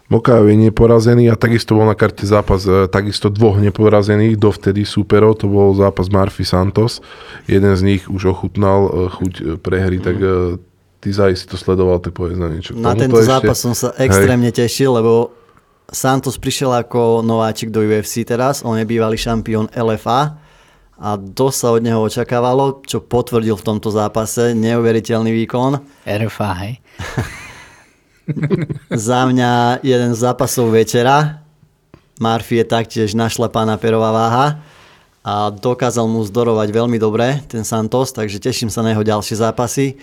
Mokav 0.06 0.46
je 0.46 0.54
neporazený 0.54 1.26
a 1.26 1.34
takisto 1.34 1.74
bol 1.74 1.82
na 1.82 1.98
karte 1.98 2.30
zápas 2.30 2.62
e, 2.62 2.86
takisto 2.86 3.26
dvoch 3.26 3.58
neporazených 3.58 4.38
dovtedy 4.38 4.86
superov, 4.86 5.42
to 5.42 5.50
bol 5.50 5.74
zápas 5.74 6.06
Murphy 6.06 6.46
Santos. 6.46 7.02
Jeden 7.50 7.74
z 7.74 7.82
nich 7.82 8.02
už 8.06 8.30
ochutnal 8.30 8.86
e, 8.86 8.90
chuť 9.10 9.32
e, 9.34 9.42
prehry, 9.58 9.98
mm. 9.98 10.04
tak 10.06 10.16
ty 11.00 11.08
zaj 11.12 11.36
si 11.36 11.44
to 11.46 11.56
sledoval, 11.60 12.00
tak 12.00 12.16
povedz 12.16 12.38
na 12.38 12.48
niečo. 12.48 12.74
Na 12.76 12.96
tento 12.96 13.20
ešte... 13.20 13.30
zápas 13.30 13.56
som 13.58 13.72
sa 13.72 13.92
extrémne 14.00 14.50
Hej. 14.50 14.66
tešil, 14.66 14.90
lebo 14.96 15.32
Santos 15.86 16.34
prišiel 16.40 16.74
ako 16.74 17.22
nováčik 17.22 17.70
do 17.70 17.84
UFC 17.84 18.26
teraz, 18.26 18.66
on 18.66 18.74
je 18.74 18.86
bývalý 18.88 19.14
šampión 19.14 19.70
LFA 19.70 20.34
a 20.96 21.08
dosť 21.20 21.56
sa 21.56 21.68
od 21.76 21.82
neho 21.84 22.00
očakávalo, 22.00 22.80
čo 22.88 23.04
potvrdil 23.04 23.54
v 23.54 23.66
tomto 23.66 23.92
zápase, 23.92 24.56
neuveriteľný 24.56 25.30
výkon. 25.44 25.78
RFA, 26.08 26.50
hej? 26.64 26.72
Za 29.06 29.28
mňa 29.28 29.84
jeden 29.86 30.10
z 30.16 30.18
zápasov 30.18 30.74
večera. 30.74 31.46
Murphy 32.16 32.64
je 32.64 32.66
taktiež 32.66 33.12
našlapaná 33.12 33.76
perová 33.76 34.08
váha 34.10 34.46
a 35.20 35.52
dokázal 35.52 36.08
mu 36.08 36.24
zdorovať 36.24 36.72
veľmi 36.72 36.96
dobre 36.96 37.44
ten 37.44 37.60
Santos, 37.60 38.16
takže 38.16 38.40
teším 38.40 38.72
sa 38.72 38.80
na 38.80 38.96
jeho 38.96 39.04
ďalšie 39.04 39.36
zápasy, 39.36 40.00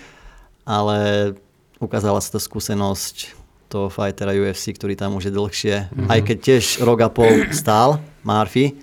ale 0.64 1.32
ukázala 1.80 2.20
sa 2.24 2.36
to 2.36 2.40
skúsenosť 2.40 3.36
toho 3.68 3.90
fightera 3.90 4.38
UFC, 4.38 4.76
ktorý 4.78 4.94
tam 4.94 5.18
už 5.18 5.30
je 5.30 5.34
dlhšie. 5.34 5.76
Mm-hmm. 5.90 6.10
Aj 6.10 6.20
keď 6.22 6.38
tiež 6.40 6.66
rok 6.86 7.00
a 7.02 7.10
pol 7.10 7.50
stál 7.50 7.98
Murphy, 8.22 8.78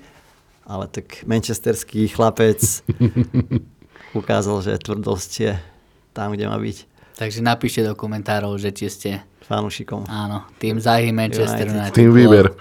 ale 0.66 0.90
tak 0.90 1.22
manchesterský 1.26 2.10
chlapec 2.10 2.58
ukázal, 4.20 4.62
že 4.66 4.82
tvrdosť 4.82 5.30
je 5.38 5.52
tam, 6.10 6.34
kde 6.34 6.50
má 6.50 6.58
byť. 6.58 6.76
Takže 7.14 7.44
napíšte 7.44 7.84
do 7.84 7.94
komentárov, 7.94 8.56
že 8.56 8.72
či 8.72 8.86
ste 8.88 9.10
fanúšikom. 9.44 10.06
Áno, 10.06 10.46
tým 10.62 10.78
Zahy 10.78 11.10
Manchester 11.10 11.66
United. 11.66 11.92
Tým 11.92 12.14
výber. 12.14 12.54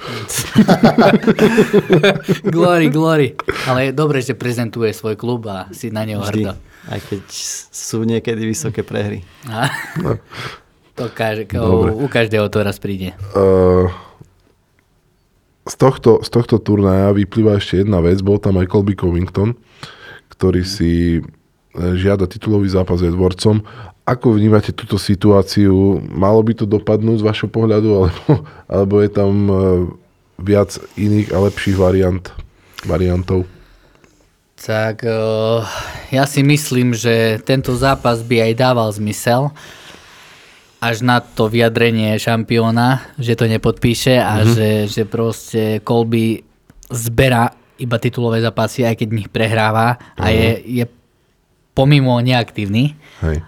glory, 2.57 2.89
glory. 2.89 3.27
Ale 3.69 3.89
je 3.89 3.91
dobré, 3.93 4.25
že 4.25 4.33
prezentuje 4.33 4.89
svoj 4.89 5.13
klub 5.13 5.45
a 5.45 5.69
si 5.69 5.93
na 5.93 6.01
neho 6.01 6.25
hrdo. 6.25 6.57
Aj 6.89 6.97
keď 6.97 7.21
sú 7.69 8.01
niekedy 8.01 8.49
vysoké 8.49 8.81
prehry. 8.81 9.21
no. 10.01 10.17
To 10.97 11.07
kaž, 11.07 11.47
u 11.95 12.11
každého 12.11 12.51
to 12.51 12.59
raz 12.59 12.75
príde. 12.75 13.15
Uh, 13.31 13.87
z 15.69 15.75
tohto, 15.77 16.25
z 16.25 16.29
tohto 16.33 16.57
turnaja 16.57 17.13
vyplýva 17.13 17.61
ešte 17.61 17.85
jedna 17.85 18.01
vec. 18.01 18.17
Bol 18.25 18.41
tam 18.41 18.57
aj 18.57 18.73
Colby 18.73 18.97
Covington, 18.97 19.53
ktorý 20.33 20.65
si 20.65 21.21
e, 21.21 21.21
žiada 21.93 22.25
titulový 22.25 22.65
zápas 22.73 23.05
s 23.05 23.07
Edwardsom. 23.07 23.61
Ako 24.09 24.33
vnímate 24.33 24.73
túto 24.73 24.97
situáciu? 24.97 26.01
Malo 26.09 26.41
by 26.41 26.57
to 26.57 26.65
dopadnúť 26.65 27.21
z 27.21 27.27
vašho 27.29 27.47
pohľadu, 27.53 27.89
alebo, 28.01 28.29
alebo 28.65 28.95
je 29.05 29.09
tam 29.13 29.31
e, 29.45 29.53
viac 30.41 30.73
iných 30.97 31.29
a 31.29 31.37
lepších 31.45 31.77
variant, 31.77 32.25
variantov? 32.89 33.45
Tak 34.59 35.07
e, 35.07 35.15
ja 36.11 36.23
si 36.27 36.43
myslím, 36.43 36.91
že 36.91 37.39
tento 37.47 37.71
zápas 37.79 38.19
by 38.23 38.51
aj 38.51 38.53
dával 38.59 38.89
zmysel, 38.91 39.55
až 40.79 41.03
na 41.03 41.19
to 41.19 41.51
vyjadrenie 41.51 42.15
šampióna, 42.15 43.03
že 43.19 43.35
to 43.35 43.47
nepodpíše 43.47 44.15
a 44.19 44.39
mm-hmm. 44.39 44.53
že, 44.55 44.69
že 44.87 45.03
proste 45.03 45.63
Colby 45.83 46.43
zbera 46.87 47.51
iba 47.79 47.95
titulové 47.99 48.43
zápasy, 48.43 48.83
aj 48.83 48.95
keď 48.99 49.07
v 49.07 49.17
nich 49.23 49.29
prehráva 49.31 49.95
a 50.19 50.27
uh-huh. 50.27 50.35
je, 50.35 50.51
je 50.83 50.85
pomimo 51.71 52.19
neaktívny. 52.19 52.99
Hej. 53.23 53.39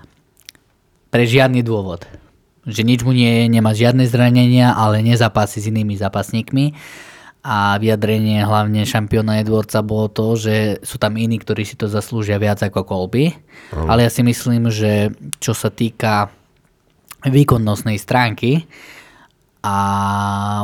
Pre 1.12 1.24
žiadny 1.28 1.60
dôvod. 1.68 2.08
Že 2.64 2.82
nič 2.88 3.00
mu 3.04 3.12
nie 3.12 3.28
je, 3.28 3.46
nemá 3.52 3.76
žiadne 3.76 4.08
zranenia, 4.08 4.72
ale 4.72 5.04
nezapasí 5.04 5.60
s 5.60 5.68
inými 5.68 6.00
zápasníkmi. 6.00 6.72
A 7.42 7.82
vyjadrenie 7.82 8.46
hlavne 8.46 8.86
šampióna 8.86 9.42
Edwardsa 9.42 9.82
bolo 9.82 10.14
to, 10.14 10.38
že 10.38 10.78
sú 10.86 11.02
tam 11.02 11.18
iní, 11.18 11.42
ktorí 11.42 11.66
si 11.66 11.74
to 11.74 11.90
zaslúžia 11.90 12.38
viac 12.38 12.62
ako 12.62 12.86
Colby. 12.86 13.34
Uh-huh. 13.34 13.90
Ale 13.90 14.06
ja 14.06 14.12
si 14.14 14.22
myslím, 14.22 14.70
že 14.70 15.10
čo 15.42 15.58
sa 15.58 15.74
týka 15.74 16.30
výkonnostnej 17.26 17.98
stránky 17.98 18.66
a 19.62 19.78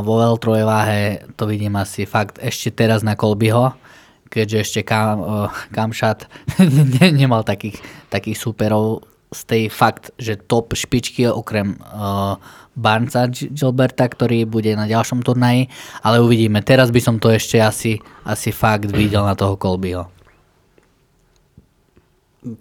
vo 0.02 0.18
veľtrovej 0.18 0.66
váhe 0.66 1.02
to 1.38 1.46
vidím 1.46 1.78
asi 1.78 2.10
fakt 2.10 2.42
ešte 2.42 2.74
teraz 2.74 3.06
na 3.06 3.14
Kolbyho, 3.14 3.78
keďže 4.26 4.58
ešte 4.58 4.80
Kam, 4.82 5.22
uh, 5.22 5.54
Kamšat 5.70 6.26
nemal 7.22 7.46
takých, 7.46 7.78
takých 8.10 8.42
superov 8.42 9.06
z 9.28 9.42
tej 9.44 9.64
fakt, 9.68 10.16
že 10.16 10.40
top 10.40 10.72
špičky 10.72 11.28
okrem 11.28 11.76
uh, 11.84 12.40
Barnca 12.80 13.28
Gilberta, 13.28 14.08
ktorý 14.08 14.48
bude 14.48 14.72
na 14.78 14.88
ďalšom 14.88 15.20
turnaji, 15.20 15.68
ale 16.00 16.24
uvidíme. 16.24 16.64
Teraz 16.64 16.94
by 16.94 17.02
som 17.04 17.16
to 17.20 17.28
ešte 17.34 17.60
asi, 17.60 18.00
asi 18.24 18.56
fakt 18.56 18.94
videl 18.94 19.28
na 19.28 19.36
toho 19.36 19.60
Kolbyho. 19.60 20.08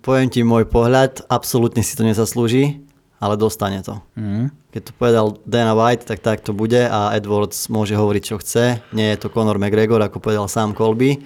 Poviem 0.03 0.27
ti 0.27 0.43
môj 0.43 0.67
pohľad, 0.67 1.23
absolútne 1.31 1.87
si 1.87 1.95
to 1.95 2.03
nezaslúži 2.03 2.87
ale 3.21 3.35
dostane 3.41 3.81
to. 3.81 4.01
Mm. 4.17 4.53
Keď 4.73 4.83
to 4.85 4.93
povedal 4.93 5.27
Dana 5.49 5.73
White, 5.73 6.05
tak 6.05 6.21
tak 6.21 6.45
to 6.45 6.53
bude 6.53 6.77
a 6.77 7.17
Edwards 7.17 7.73
môže 7.73 7.97
hovoriť, 7.97 8.23
čo 8.23 8.37
chce. 8.37 8.85
Nie 8.93 9.17
je 9.17 9.25
to 9.25 9.33
Conor 9.33 9.57
McGregor, 9.57 10.01
ako 10.05 10.21
povedal 10.21 10.53
sám 10.53 10.77
Colby, 10.77 11.25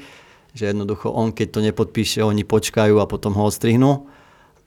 že 0.54 0.70
jednoducho 0.70 1.10
on, 1.10 1.34
keď 1.34 1.48
to 1.50 1.60
nepodpíše, 1.66 2.22
oni 2.22 2.46
počkajú 2.46 3.02
a 3.02 3.10
potom 3.10 3.34
ho 3.34 3.42
odstrihnú. 3.50 4.06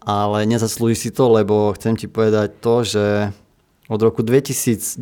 Ale 0.04 0.44
nezaslúži 0.44 1.08
si 1.08 1.10
to, 1.16 1.32
lebo 1.32 1.72
chcem 1.80 1.96
ti 1.96 2.12
povedať 2.12 2.60
to, 2.60 2.84
že 2.84 3.06
od 3.88 4.00
roku 4.00 4.24
2019 4.24 5.00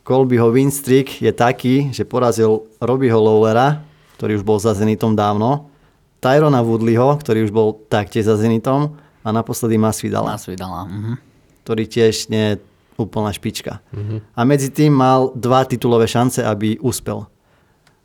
Colbyho 0.00 0.48
win 0.52 0.72
streak 0.72 1.22
je 1.22 1.32
taký, 1.32 1.92
že 1.92 2.08
porazil 2.08 2.66
Robbieho 2.80 3.20
Lowlera, 3.20 3.84
ktorý 4.16 4.40
už 4.40 4.44
bol 4.44 4.58
za 4.60 4.76
Zenitom 4.76 5.16
dávno, 5.16 5.70
Tyrona 6.20 6.60
Woodleyho, 6.60 7.16
ktorý 7.16 7.48
už 7.48 7.52
bol 7.52 7.80
taktiež 7.88 8.28
za 8.28 8.36
Zenitom, 8.36 9.00
a 9.20 9.28
naposledy 9.32 9.76
Masvidala. 9.76 10.36
Masvidala. 10.36 10.88
Uh-huh. 10.88 11.16
Ktorý 11.64 11.84
tiež 11.84 12.32
nie 12.32 12.56
je 12.56 12.60
úplná 12.96 13.32
špička. 13.32 13.84
Uh-huh. 13.92 14.24
A 14.32 14.40
medzi 14.48 14.72
tým 14.72 14.92
mal 14.92 15.32
dva 15.36 15.64
titulové 15.68 16.08
šance, 16.08 16.40
aby 16.40 16.80
úspel. 16.80 17.28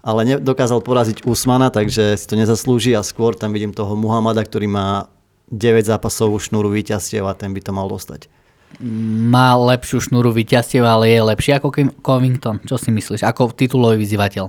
Ale 0.05 0.37
dokázal 0.37 0.85
poraziť 0.85 1.25
Usmana, 1.25 1.73
takže 1.73 2.13
si 2.13 2.25
to 2.29 2.37
nezaslúži 2.37 2.93
a 2.93 3.01
skôr 3.01 3.33
tam 3.33 3.49
vidím 3.49 3.73
toho 3.73 3.97
Muhammada, 3.97 4.45
ktorý 4.45 4.69
má 4.69 5.09
9 5.49 5.81
zápasovú 5.81 6.37
šnúru 6.37 6.69
víťazstiev 6.69 7.25
a 7.25 7.33
ten 7.33 7.49
by 7.57 7.61
to 7.65 7.73
mal 7.73 7.89
dostať. 7.89 8.29
Má 9.25 9.57
lepšiu 9.57 10.05
šnúru 10.05 10.29
víťazstiev, 10.29 10.85
ale 10.85 11.09
je 11.09 11.25
lepší 11.25 11.57
ako 11.57 11.73
Covington. 12.05 12.61
Čo 12.61 12.77
si 12.77 12.93
myslíš? 12.93 13.25
Ako 13.25 13.49
titulový 13.49 13.97
vyzývateľ? 13.97 14.45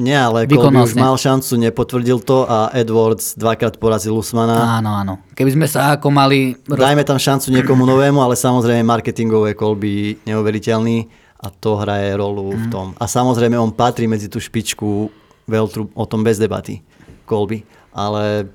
Nie, 0.00 0.16
ale 0.16 0.48
Colby 0.48 0.80
už 0.80 0.96
mal 0.96 1.16
šancu, 1.16 1.60
nepotvrdil 1.60 2.24
to 2.24 2.48
a 2.48 2.72
Edwards 2.72 3.36
dvakrát 3.36 3.76
porazil 3.76 4.16
Usmana. 4.16 4.80
Áno, 4.80 4.96
áno. 4.96 5.14
Keby 5.36 5.56
sme 5.56 5.66
sa 5.68 5.96
ako 5.96 6.08
mali... 6.08 6.56
Dajme 6.64 7.04
tam 7.04 7.20
šancu 7.20 7.52
niekomu 7.52 7.84
novému, 7.84 8.20
ale 8.20 8.36
samozrejme 8.36 8.80
marketingové 8.84 9.52
Colby 9.56 10.16
neuveriteľný 10.24 11.08
a 11.40 11.48
to 11.48 11.80
hraje 11.80 12.12
rolu 12.16 12.52
mm. 12.52 12.56
v 12.56 12.64
mhm. 12.68 12.70
tom. 12.70 12.86
A 13.00 13.08
samozrejme 13.08 13.56
on 13.56 13.72
patrí 13.72 14.04
medzi 14.04 14.28
tú 14.28 14.36
špičku 14.36 15.08
Veltru, 15.50 15.90
o 15.96 16.04
tom 16.06 16.22
bez 16.22 16.38
debaty, 16.38 16.84
Colby. 17.26 17.64
Ale 17.90 18.46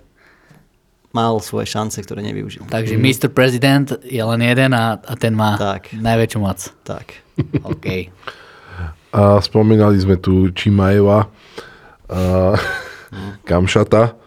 mal 1.11 1.39
svoje 1.43 1.67
šance, 1.67 1.99
ktoré 1.99 2.23
nevyužil. 2.23 2.67
Takže 2.67 2.95
mm. 2.95 3.01
Mr. 3.01 3.27
President 3.31 3.87
je 4.03 4.19
len 4.19 4.41
jeden 4.43 4.71
a, 4.75 4.99
a 4.99 5.13
ten 5.15 5.31
má 5.35 5.55
tak. 5.55 5.91
najväčšiu 5.95 6.39
moc. 6.39 6.59
Tak. 6.83 7.19
OK. 7.71 8.11
A 9.15 9.39
spomínali 9.39 9.95
sme 9.95 10.19
tu 10.19 10.51
Čimajeva, 10.51 11.31
a, 12.11 12.19
Kamšata, 13.47 14.03
a, 14.03 14.24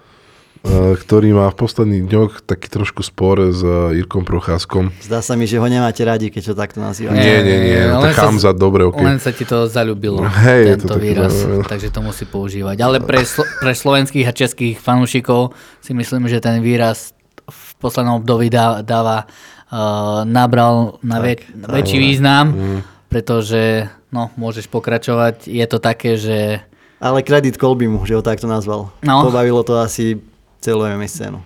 ktorý 0.64 1.32
má 1.32 1.46
v 1.46 1.56
posledných 1.56 2.04
dňoch 2.04 2.32
taký 2.42 2.66
trošku 2.68 3.00
spor 3.00 3.40
s 3.48 3.62
Jirkom 3.62 4.22
Procházkom. 4.22 4.90
Zdá 4.98 5.20
sa 5.20 5.32
mi, 5.32 5.44
že 5.44 5.56
ho 5.56 5.64
nemáte 5.64 6.02
radi, 6.02 6.28
keď 6.28 6.42
to 6.44 6.54
takto 6.54 6.78
nazývate. 6.78 7.16
Nie, 7.16 7.40
nie, 7.40 7.58
nie, 7.64 7.80
len 7.80 8.02
tak 8.02 8.18
Kamzat, 8.18 8.54
dobre, 8.54 8.84
ok. 8.84 8.98
Len 8.98 9.16
sa 9.16 9.30
ti 9.30 9.42
to 9.42 9.64
zalúbilo, 9.64 10.26
Hej, 10.44 10.76
tento 10.76 10.90
to 10.90 10.96
výraz, 10.96 11.32
no, 11.42 11.60
no. 11.60 11.64
takže 11.64 11.88
to 11.88 12.00
musí 12.00 12.24
používať. 12.24 12.76
Ale 12.78 12.98
pre, 12.98 13.22
slo- 13.22 13.46
pre 13.56 13.72
slovenských 13.72 14.26
a 14.26 14.32
českých 14.32 14.76
fanúšikov 14.76 15.54
si 15.78 15.94
myslím, 15.94 16.26
že 16.26 16.38
ten 16.38 16.58
výraz 16.58 17.14
v 17.44 17.70
poslednom 17.78 18.18
období 18.18 18.48
dá, 18.48 18.82
dáva, 18.82 19.24
uh, 19.24 20.20
nabral 20.22 20.98
na 21.00 21.18
väč- 21.18 21.46
väčší 21.48 21.96
význam, 21.96 22.44
Mm. 22.48 22.80
pretože 23.08 23.88
no, 24.08 24.28
môžeš 24.34 24.66
pokračovať. 24.66 25.46
Je 25.46 25.64
to 25.64 25.78
také, 25.78 26.14
že 26.14 26.60
Ale 26.98 27.22
kredit 27.22 27.54
Kolbimu, 27.54 28.02
že 28.02 28.12
ho 28.12 28.20
takto 28.20 28.44
nazval. 28.44 28.90
No. 29.00 29.22
Pobavilo 29.22 29.62
to 29.62 29.78
asi 29.78 30.18
celú 30.58 30.86
MMA 30.86 31.08
scénu. 31.08 31.38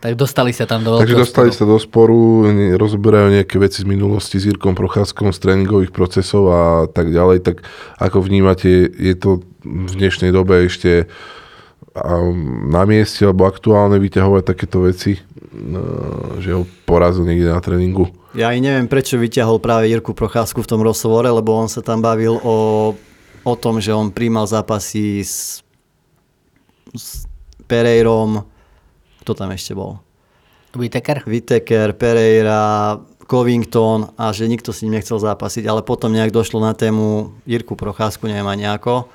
tak 0.00 0.14
dostali 0.14 0.54
sa 0.54 0.68
tam 0.68 0.86
do 0.86 1.02
Takže 1.02 1.18
dostali 1.18 1.50
sporu. 1.50 1.58
sa 1.58 1.64
do 1.66 1.78
sporu, 1.82 2.20
rozoberajú 2.78 3.28
nejaké 3.42 3.56
veci 3.58 3.82
z 3.82 3.86
minulosti 3.88 4.38
s 4.38 4.46
Jirkom 4.46 4.78
Procházkom, 4.78 5.34
z 5.34 5.38
tréningových 5.42 5.90
procesov 5.90 6.52
a 6.52 6.62
tak 6.86 7.10
ďalej. 7.10 7.42
Tak 7.42 7.66
ako 7.98 8.22
vnímate, 8.22 8.86
je 8.86 9.14
to 9.18 9.42
v 9.66 9.92
dnešnej 9.98 10.30
dobe 10.30 10.62
ešte 10.68 11.10
a, 11.96 12.22
na 12.70 12.86
mieste 12.86 13.26
alebo 13.26 13.48
aktuálne 13.48 13.98
vyťahovať 13.98 14.42
takéto 14.46 14.84
veci, 14.84 15.18
no, 15.50 15.82
že 16.38 16.54
ho 16.54 16.62
porazil 16.84 17.26
niekde 17.26 17.50
na 17.50 17.58
tréningu? 17.58 18.12
Ja 18.36 18.52
aj 18.52 18.60
neviem, 18.60 18.86
prečo 18.86 19.16
vyťahol 19.16 19.58
práve 19.58 19.88
Jirku 19.88 20.12
Procházku 20.12 20.60
v 20.60 20.70
tom 20.70 20.84
rozhovore, 20.84 21.26
lebo 21.26 21.56
on 21.56 21.72
sa 21.72 21.80
tam 21.80 22.04
bavil 22.04 22.36
o, 22.44 22.92
o 23.42 23.54
tom, 23.56 23.80
že 23.80 23.96
on 23.96 24.12
príjmal 24.12 24.44
zápasy 24.44 25.24
s, 25.24 25.64
s 26.92 27.25
Pereirom, 27.66 28.46
kto 29.22 29.32
tam 29.34 29.50
ešte 29.50 29.74
bol? 29.74 29.98
Whittaker? 30.76 31.24
Whittaker, 31.26 31.96
Pereira, 31.96 32.96
Covington 33.26 34.14
a 34.14 34.30
že 34.30 34.46
nikto 34.46 34.70
si 34.70 34.86
ním 34.86 35.02
nechcel 35.02 35.18
zápasiť, 35.18 35.66
ale 35.66 35.82
potom 35.82 36.14
nejak 36.14 36.30
došlo 36.30 36.62
na 36.62 36.72
tému 36.78 37.34
Jirku 37.42 37.74
Procházku, 37.74 38.30
neviem 38.30 38.46
ani 38.46 38.70
ako. 38.70 39.10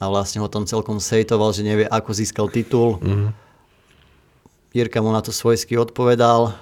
A 0.00 0.04
vlastne 0.08 0.40
ho 0.40 0.48
tam 0.48 0.64
celkom 0.64 1.02
sejtoval, 1.02 1.52
že 1.52 1.66
nevie, 1.66 1.84
ako 1.84 2.10
získal 2.16 2.46
titul. 2.48 2.96
Mhm. 3.04 3.28
Jirka 4.72 5.04
mu 5.04 5.12
na 5.12 5.20
to 5.24 5.32
svojsky 5.32 5.76
odpovedal, 5.76 6.54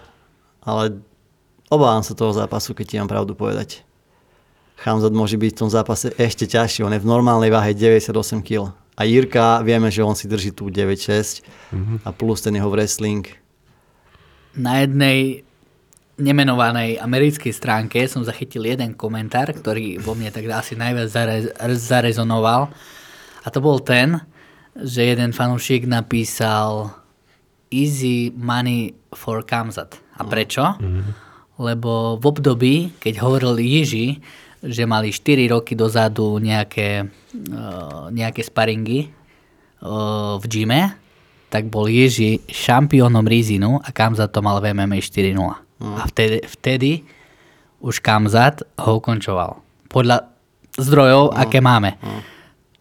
ale 0.63 0.99
obávam 1.71 2.03
sa 2.03 2.15
toho 2.15 2.35
zápasu, 2.35 2.75
keď 2.75 2.87
ti 2.87 2.97
mám 2.99 3.11
pravdu 3.11 3.35
povedať. 3.35 3.83
Chamzat 4.77 5.13
môže 5.15 5.41
byť 5.41 5.51
v 5.53 5.61
tom 5.67 5.71
zápase 5.73 6.13
ešte 6.21 6.47
ťažší, 6.47 6.85
on 6.85 6.95
je 6.95 7.03
v 7.03 7.09
normálnej 7.09 7.51
váhe 7.51 7.73
98 7.73 8.43
kg. 8.45 8.77
A 8.97 9.05
Jirka, 9.05 9.61
vieme, 9.61 9.93
že 9.93 10.01
on 10.01 10.17
si 10.17 10.25
drží 10.25 10.57
tú 10.57 10.73
9,6 10.73 11.45
a 12.01 12.11
plus 12.11 12.41
ten 12.41 12.57
jeho 12.57 12.73
wrestling. 12.73 13.29
Na 14.57 14.81
jednej 14.81 15.45
nemenovanej 16.17 16.97
americkej 16.97 17.53
stránke 17.53 18.09
som 18.09 18.25
zachytil 18.25 18.65
jeden 18.65 18.97
komentár, 18.97 19.53
ktorý 19.53 20.01
vo 20.01 20.17
mne 20.17 20.33
tak 20.33 20.49
asi 20.49 20.73
najviac 20.73 21.13
zare- 21.13 21.53
zarezonoval. 21.77 22.73
A 23.45 23.47
to 23.53 23.61
bol 23.61 23.85
ten, 23.85 24.25
že 24.73 25.13
jeden 25.13 25.37
fanúšik 25.37 25.85
napísal 25.85 26.89
easy 27.69 28.33
money 28.33 28.97
for 29.13 29.45
Kamzat. 29.45 30.01
A 30.17 30.25
prečo? 30.25 30.65
Lebo 31.61 32.17
v 32.17 32.25
období, 32.25 32.75
keď 32.97 33.21
hovoril 33.21 33.61
Jiži, 33.61 34.25
že 34.67 34.83
mali 34.85 35.15
4 35.15 35.55
roky 35.55 35.79
dozadu 35.79 36.43
nejaké, 36.43 37.07
uh, 37.07 38.11
nejaké 38.11 38.43
sparingy 38.43 39.07
uh, 39.07 40.37
v 40.43 40.45
gyme, 40.51 40.83
tak 41.47 41.71
bol 41.71 41.87
Ježi 41.87 42.43
šampiónom 42.51 43.23
Rizinu 43.25 43.79
a 43.79 43.89
Kamzat 43.95 44.35
to 44.35 44.43
mal 44.43 44.59
v 44.59 44.75
MMA 44.75 44.99
4-0. 44.99 45.39
A 45.77 46.03
vtedy, 46.09 46.43
vtedy 46.43 46.91
už 47.79 48.03
Kamzat 48.03 48.67
ho 48.81 48.99
ukončoval. 48.99 49.63
Podľa 49.87 50.27
zdrojov, 50.75 51.37
aké 51.37 51.63
máme. 51.63 52.01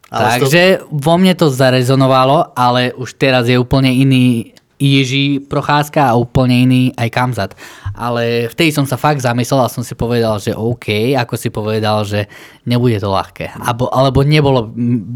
Ale 0.09 0.39
Takže 0.39 0.87
vo 0.87 1.19
mne 1.19 1.35
to 1.35 1.51
zarezonovalo, 1.51 2.55
ale 2.55 2.95
už 2.95 3.19
teraz 3.19 3.51
je 3.51 3.59
úplne 3.59 3.91
iný 3.91 4.54
Ježí 4.75 5.39
Procházka 5.39 6.11
a 6.11 6.17
úplne 6.19 6.67
iný 6.67 6.83
aj 6.99 7.09
Kamzat. 7.11 7.51
Ale 7.95 8.51
vtedy 8.51 8.75
som 8.75 8.83
sa 8.83 8.99
fakt 8.99 9.23
zamyslel 9.23 9.63
a 9.63 9.71
som 9.71 9.87
si 9.87 9.95
povedal, 9.95 10.35
že 10.39 10.51
OK, 10.51 11.15
ako 11.15 11.35
si 11.39 11.47
povedal, 11.47 12.03
že 12.03 12.27
nebude 12.67 12.99
to 12.99 13.07
ľahké. 13.07 13.55
Abo, 13.55 13.87
alebo 13.87 14.25
nebolo 14.27 14.67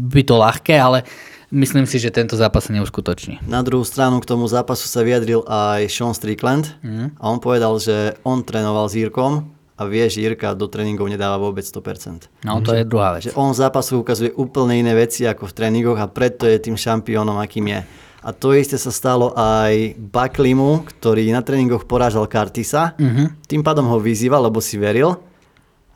by 0.08 0.22
to 0.24 0.40
ľahké, 0.40 0.80
ale 0.80 1.04
myslím 1.52 1.84
si, 1.84 2.00
že 2.00 2.08
tento 2.08 2.40
zápas 2.40 2.64
sa 2.66 2.72
neuskutoční. 2.72 3.44
Na 3.44 3.60
druhú 3.60 3.84
stranu 3.84 4.24
k 4.24 4.28
tomu 4.32 4.48
zápasu 4.48 4.88
sa 4.88 5.04
vyjadril 5.04 5.44
aj 5.44 5.92
Sean 5.92 6.16
Strickland 6.16 6.80
a 7.20 7.24
on 7.28 7.42
povedal, 7.42 7.76
že 7.76 8.16
on 8.24 8.40
trénoval 8.40 8.88
s 8.88 8.96
Jirkom 8.96 9.44
a 9.80 9.82
vie, 9.88 10.04
že 10.12 10.20
Jirka 10.20 10.52
do 10.52 10.68
tréningov 10.68 11.08
nedáva 11.08 11.40
vôbec 11.40 11.64
100%. 11.64 12.28
No 12.44 12.60
to 12.60 12.76
je 12.76 12.84
druhá 12.84 13.16
vec. 13.16 13.28
Že 13.28 13.36
on 13.36 13.56
v 13.56 13.60
zápasu 13.64 14.04
ukazuje 14.04 14.30
úplne 14.36 14.76
iné 14.76 14.92
veci 14.92 15.24
ako 15.24 15.48
v 15.48 15.56
tréningoch 15.56 15.96
a 15.96 16.04
preto 16.04 16.44
je 16.44 16.60
tým 16.60 16.76
šampiónom, 16.76 17.40
akým 17.40 17.64
je. 17.72 17.80
A 18.20 18.36
to 18.36 18.52
isté 18.52 18.76
sa 18.76 18.92
stalo 18.92 19.32
aj 19.32 19.96
Baklimu, 19.96 20.84
ktorý 20.84 21.32
na 21.32 21.40
tréningoch 21.40 21.88
porážal 21.88 22.28
Kartisa. 22.28 22.92
Mhm. 23.00 23.48
Tým 23.48 23.62
pádom 23.64 23.88
ho 23.88 23.96
vyzýval, 23.96 24.44
lebo 24.44 24.60
si 24.60 24.76
veril, 24.76 25.16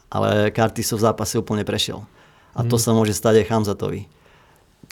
ale 0.08 0.48
Kartisov 0.48 1.04
v 1.04 1.06
zápase 1.10 1.36
úplne 1.36 1.66
prešiel. 1.66 2.00
A 2.54 2.62
to 2.62 2.78
sa 2.78 2.94
môže 2.94 3.12
stať 3.12 3.44
aj 3.44 3.50
Hamzatovi. 3.50 4.06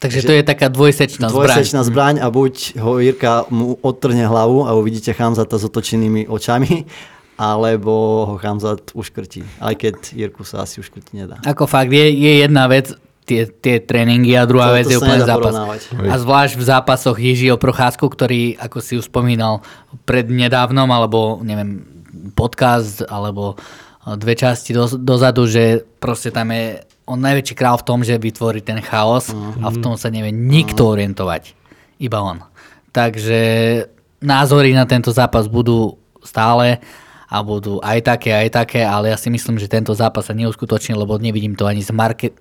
Takže 0.03 0.21
to 0.27 0.35
je 0.35 0.42
taká 0.42 0.66
dvojsečná 0.66 1.31
zbraň. 1.31 1.47
Dvojsečná 1.47 1.81
zbraň 1.87 2.14
a 2.18 2.27
buď 2.27 2.75
ho 2.83 2.99
Jirka 2.99 3.47
mu 3.55 3.79
odtrhne 3.79 4.27
hlavu 4.27 4.66
a 4.66 4.75
uvidíte 4.75 5.14
Hamzata 5.14 5.62
s 5.62 5.64
otočenými 5.71 6.27
očami, 6.27 6.90
alebo 7.38 8.27
ho 8.27 8.35
Hamzat 8.35 8.90
uškrtí. 8.99 9.47
Aj 9.62 9.79
keď 9.79 9.95
Jirku 10.11 10.42
sa 10.42 10.66
asi 10.66 10.83
uškrtiť 10.83 11.12
nedá. 11.14 11.38
Ako 11.47 11.71
fakt, 11.71 11.95
je, 11.95 12.11
je 12.11 12.33
jedna 12.42 12.66
vec, 12.66 12.90
tie, 13.25 13.47
tie 13.47 13.79
tréningy 13.79 14.35
a 14.35 14.45
druhá 14.45 14.71
To- 14.73 14.77
vec 14.77 14.87
to 14.87 14.93
je 14.95 14.99
úplne 14.99 15.23
zápas. 15.23 15.55
A 15.95 16.15
zvlášť 16.19 16.55
v 16.59 16.65
zápasoch 16.65 17.17
Jižiho 17.19 17.57
Procházku, 17.57 18.07
ktorý, 18.11 18.59
ako 18.59 18.79
si 18.83 18.99
už 18.99 19.07
spomínal, 19.07 19.63
prednedávnom, 20.05 20.91
alebo 20.91 21.39
neviem, 21.43 21.87
podcast, 22.35 23.07
alebo 23.07 23.55
eh, 23.57 24.17
dve 24.19 24.35
časti 24.35 24.75
do, 24.75 24.87
dozadu, 24.99 25.47
že 25.47 25.87
proste 26.03 26.35
tam 26.35 26.51
je 26.51 26.83
on 27.03 27.19
najväčší 27.19 27.55
král 27.59 27.77
v 27.79 27.87
tom, 27.87 27.99
že 28.07 28.15
vytvorí 28.15 28.63
ten 28.63 28.79
chaos 28.79 29.35
a 29.35 29.67
v 29.69 29.79
tom 29.83 29.99
sa 29.99 30.07
nevie 30.07 30.31
nikto 30.31 30.87
orientovať. 30.87 31.59
Iba 31.99 32.23
on. 32.23 32.39
Takže 32.95 33.41
názory 34.23 34.71
na 34.71 34.87
tento 34.87 35.11
zápas 35.11 35.51
budú 35.51 35.99
stále 36.23 36.79
a 37.27 37.41
budú 37.43 37.83
aj 37.83 37.99
také, 38.07 38.31
aj 38.37 38.49
také, 38.55 38.81
ale 38.87 39.11
ja 39.11 39.19
si 39.19 39.33
myslím, 39.33 39.59
že 39.59 39.67
tento 39.67 39.91
zápas 39.97 40.31
sa 40.31 40.35
neuskutoční, 40.37 40.95
lebo 40.95 41.19
nevidím 41.19 41.59
to 41.59 41.67
ani 41.67 41.83
z 41.83 41.91
market... 41.91 42.37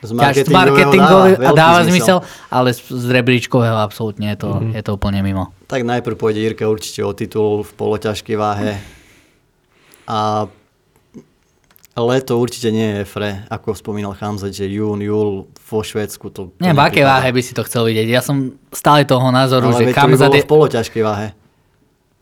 Z 0.00 0.16
marketingového 0.16 0.56
marketingového 0.56 1.36
dáva 1.36 1.50
a 1.50 1.52
dáva 1.52 1.80
zmysel. 1.84 2.18
ale 2.48 2.72
z, 2.72 2.80
z 2.88 3.06
rebríčkového 3.10 3.76
absolútne 3.76 4.32
je 4.32 4.38
to, 4.40 4.50
je 4.72 4.82
to 4.86 4.90
úplne 4.96 5.20
mimo. 5.20 5.52
Tak 5.68 5.84
najprv 5.84 6.16
pôjde 6.16 6.40
Jirka 6.40 6.64
určite 6.64 7.04
o 7.04 7.12
titul 7.12 7.66
v 7.66 7.70
poloťažkej 7.76 8.36
váhe. 8.40 8.80
A 10.08 10.46
leto 12.00 12.40
určite 12.40 12.72
nie 12.72 13.02
je 13.02 13.04
fre, 13.04 13.44
ako 13.52 13.76
spomínal 13.76 14.16
Hamzat, 14.16 14.56
že 14.56 14.64
jún, 14.70 15.04
júl 15.04 15.50
vo 15.52 15.80
Švédsku 15.84 16.32
to... 16.32 16.48
to 16.48 16.60
Neviem, 16.62 16.80
v 16.80 16.84
akej 16.86 17.04
váhe 17.04 17.28
by 17.28 17.42
si 17.44 17.52
to 17.52 17.62
chcel 17.68 17.84
vidieť. 17.84 18.08
Ja 18.08 18.22
som 18.24 18.56
stále 18.72 19.04
toho 19.04 19.28
názoru, 19.28 19.68
Ale 19.68 19.76
že 19.76 19.84
veď 19.92 19.94
to 19.94 20.08
by 20.08 20.16
bolo 20.16 20.36
je... 20.38 20.44
v 20.44 20.48
poloťažkej 20.48 21.02
váhe. 21.04 21.28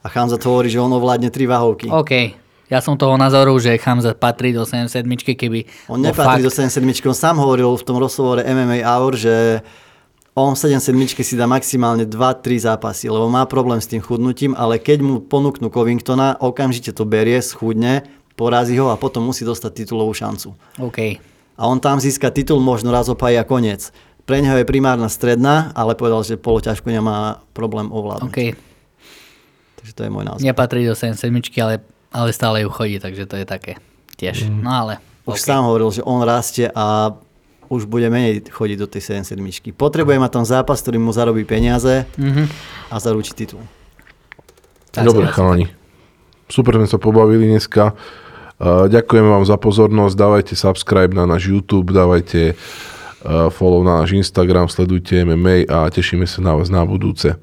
A 0.02 0.06
Hamzat 0.10 0.42
hovorí, 0.42 0.66
že 0.66 0.82
on 0.82 0.90
ovládne 0.90 1.30
tri 1.30 1.46
váhovky. 1.46 1.90
OK. 1.90 2.34
Ja 2.68 2.84
som 2.84 3.00
toho 3.00 3.16
názoru, 3.16 3.56
že 3.56 3.80
Hamzat 3.80 4.20
patrí 4.20 4.52
do 4.52 4.64
77, 4.68 5.08
keby... 5.32 5.64
On 5.88 5.96
nepatrí 5.96 6.44
fakt- 6.44 6.46
do 6.46 6.52
77, 6.52 7.08
on 7.08 7.16
sám 7.16 7.36
hovoril 7.40 7.72
v 7.80 7.84
tom 7.84 7.96
rozhovore 7.96 8.44
MMA 8.44 8.84
Hour, 8.84 9.16
že 9.16 9.64
on 10.36 10.52
v 10.54 10.78
77 10.78 11.24
si 11.24 11.34
dá 11.34 11.48
maximálne 11.48 12.06
2-3 12.06 12.68
zápasy, 12.68 13.10
lebo 13.10 13.26
má 13.26 13.42
problém 13.48 13.80
s 13.80 13.90
tým 13.90 14.04
chudnutím, 14.04 14.52
ale 14.54 14.78
keď 14.78 15.00
mu 15.02 15.18
ponúknú 15.18 15.72
Covingtona, 15.72 16.38
okamžite 16.38 16.94
to 16.94 17.02
berie, 17.08 17.40
schudne, 17.42 18.06
porazí 18.38 18.78
ho 18.78 18.94
a 18.94 19.00
potom 19.00 19.26
musí 19.26 19.42
dostať 19.42 19.82
titulovú 19.82 20.14
šancu. 20.14 20.54
OK. 20.78 21.18
A 21.58 21.62
on 21.66 21.82
tam 21.82 21.98
získa 21.98 22.30
titul 22.30 22.62
možno 22.62 22.94
raz 22.94 23.10
opájí 23.10 23.34
a 23.34 23.42
koniec. 23.42 23.90
Pre 24.28 24.38
neho 24.38 24.54
je 24.60 24.68
primárna 24.68 25.10
stredná, 25.10 25.74
ale 25.74 25.98
povedal, 25.98 26.22
že 26.22 26.38
poloťažku 26.38 26.86
nemá 26.86 27.42
problém 27.50 27.90
ovládnuť. 27.90 28.30
OK. 28.30 28.38
Takže 29.82 29.92
to 29.96 30.02
je 30.06 30.10
môj 30.12 30.24
názor. 30.28 30.44
Nepatrí 30.44 30.86
do 30.86 30.94
77, 30.94 31.34
ale, 31.58 31.82
ale 32.12 32.32
stále 32.32 32.64
ju 32.64 32.70
chodí, 32.72 32.96
takže 32.96 33.28
to 33.28 33.36
je 33.36 33.46
také 33.48 33.72
tiež. 34.16 34.48
Mm. 34.48 34.62
No 34.64 34.72
ale... 34.72 34.94
Už 35.28 35.44
okay. 35.44 35.48
sám 35.52 35.68
hovoril, 35.68 35.92
že 35.92 36.00
on 36.08 36.24
rastie 36.24 36.72
a 36.72 37.12
už 37.68 37.84
bude 37.84 38.08
menej 38.08 38.48
chodiť 38.48 38.76
do 38.80 38.88
tej 38.88 39.20
77. 39.20 39.76
Potrebuje 39.76 40.16
mať 40.16 40.40
tam 40.40 40.44
zápas, 40.48 40.80
ktorý 40.80 40.96
mu 40.96 41.12
zarobí 41.12 41.44
peniaze 41.44 42.08
mm-hmm. 42.16 42.46
a 42.88 42.96
zaručí 42.96 43.36
titul. 43.36 43.60
Tak 44.88 45.04
Dobre, 45.04 45.28
chalani. 45.28 45.68
Super 46.48 46.80
sme 46.80 46.88
sa 46.88 46.96
pobavili 46.96 47.44
dneska. 47.44 47.92
E, 47.92 48.88
ďakujem 48.88 49.26
vám 49.28 49.44
za 49.44 49.60
pozornosť. 49.60 50.14
Dávajte 50.16 50.54
subscribe 50.56 51.12
na 51.12 51.28
náš 51.28 51.52
YouTube, 51.52 51.92
dávajte 51.92 52.40
e, 52.50 52.54
follow 53.52 53.84
na 53.84 54.00
náš 54.00 54.16
Instagram, 54.16 54.72
sledujte 54.72 55.28
MMA 55.28 55.68
a 55.68 55.92
tešíme 55.92 56.24
sa 56.24 56.40
na 56.40 56.56
vás 56.56 56.72
na 56.72 56.88
budúce. 56.88 57.36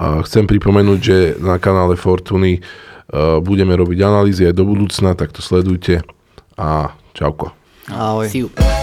Chcem 0.00 0.48
pripomenúť, 0.48 1.00
že 1.04 1.18
na 1.44 1.60
kanále 1.60 1.92
Fortuny 1.92 2.64
Eh, 3.10 3.42
budeme 3.42 3.74
robiť 3.74 3.98
analýzy 4.06 4.46
aj 4.46 4.54
do 4.54 4.62
budúcna, 4.62 5.18
tak 5.18 5.34
to 5.34 5.42
sledujte 5.42 6.06
a 6.54 6.94
čauko. 7.10 7.50
Ahoj. 7.90 8.30
See 8.30 8.46
you. 8.46 8.79